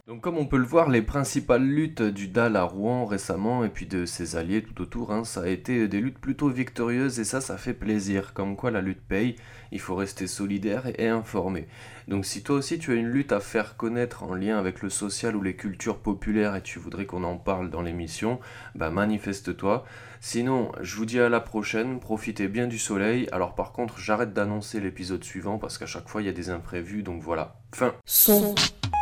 Donc 0.10 0.22
comme 0.22 0.40
on 0.40 0.48
peut 0.48 0.58
le 0.58 0.66
voir, 0.66 0.90
les 0.90 1.04
principales 1.04 1.62
luttes 1.62 2.02
du 2.02 2.30
DAL 2.30 2.56
à 2.56 2.64
Rouen 2.64 3.06
récemment 3.06 3.64
et 3.64 3.70
puis 3.70 3.86
de 3.86 4.08
ses 4.08 4.38
alliés 4.38 4.64
tout 4.64 4.82
autour, 4.82 5.12
hein, 5.12 5.24
ça 5.24 5.42
a 5.42 5.48
été 5.48 5.88
des 5.88 6.02
luttes 6.02 6.18
plutôt 6.18 6.50
victorieuses 6.50 7.20
et 7.20 7.24
ça, 7.24 7.42
ça 7.42 7.60
fait 7.60 7.76
plaisir. 7.76 8.34
Comme 8.34 8.56
quoi 8.56 8.72
la 8.72 8.82
lutte 8.82 9.04
paye, 9.08 9.36
il 9.72 9.80
faut 9.80 9.94
rester 9.94 10.26
solidaire 10.26 10.88
et 10.98 11.10
informé. 11.10 11.68
Donc 12.08 12.26
si 12.26 12.42
toi 12.42 12.56
aussi 12.56 12.80
tu 12.80 12.92
as 12.92 12.96
une 12.96 13.10
lutte 13.10 13.32
à 13.32 13.40
faire 13.40 13.78
connaître 13.78 14.24
en 14.24 14.34
lien 14.34 14.58
avec 14.58 14.82
le 14.82 14.90
social 14.90 15.36
ou 15.36 15.44
les 15.44 15.56
cultures 15.56 16.00
populaires 16.00 16.56
et 16.56 16.64
tu 16.64 16.80
voudrais 16.80 17.06
qu'on 17.06 17.24
en 17.24 17.38
parle 17.38 17.70
dans 17.70 17.84
l'émission, 17.84 18.40
bah 18.74 18.90
manifeste-toi. 18.90 19.86
Sinon, 20.22 20.72
je 20.82 20.96
vous 20.96 21.06
dis 21.06 21.20
à 21.20 21.30
la 21.30 21.40
prochaine, 21.40 22.00
profitez 22.00 22.48
bien 22.48 22.66
du 22.66 22.80
soleil. 22.80 23.30
Alors 23.32 23.54
par 23.54 23.74
contre, 23.74 24.00
j'arrête 24.00 24.34
d'annoncer 24.34 24.80
l'épisode 24.80 25.24
suivant 25.24 25.60
parce 25.60 25.78
qu'à 25.78 25.86
chaque 25.86 26.10
fois 26.10 26.24
il 26.24 26.26
y 26.26 26.30
a 26.30 26.34
des 26.34 26.50
imprévus, 26.50 27.04
donc 27.04 27.22
voilà. 27.22 27.62
Fin. 27.76 27.94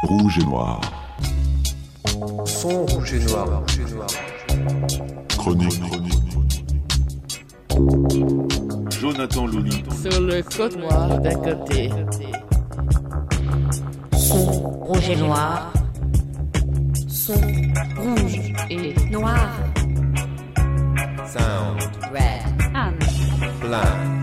Rouge 0.04 0.38
et 0.40 0.46
noir. 0.46 0.82
Son 2.46 2.86
rouge 2.86 3.14
et 3.14 3.20
noir. 3.20 3.48
Rouge 3.48 3.80
et 3.80 3.94
noir. 3.94 4.08
Chronique. 5.38 5.82
Jonathan 9.02 9.48
Louny. 9.48 9.84
Sur 10.00 10.22
le 10.22 10.44
côte 10.44 10.78
noir 10.78 11.20
d'un 11.20 11.36
côté. 11.36 11.90
Son. 14.14 14.70
Rouge 14.82 15.10
et 15.10 15.16
noir. 15.16 15.74
Son. 17.08 17.34
Rouge. 17.98 18.54
Et 18.70 18.94
Noir. 19.10 19.50
Sound. 21.26 21.82
Red. 22.14 22.76
Anne. 22.76 23.00
Black. 23.62 24.17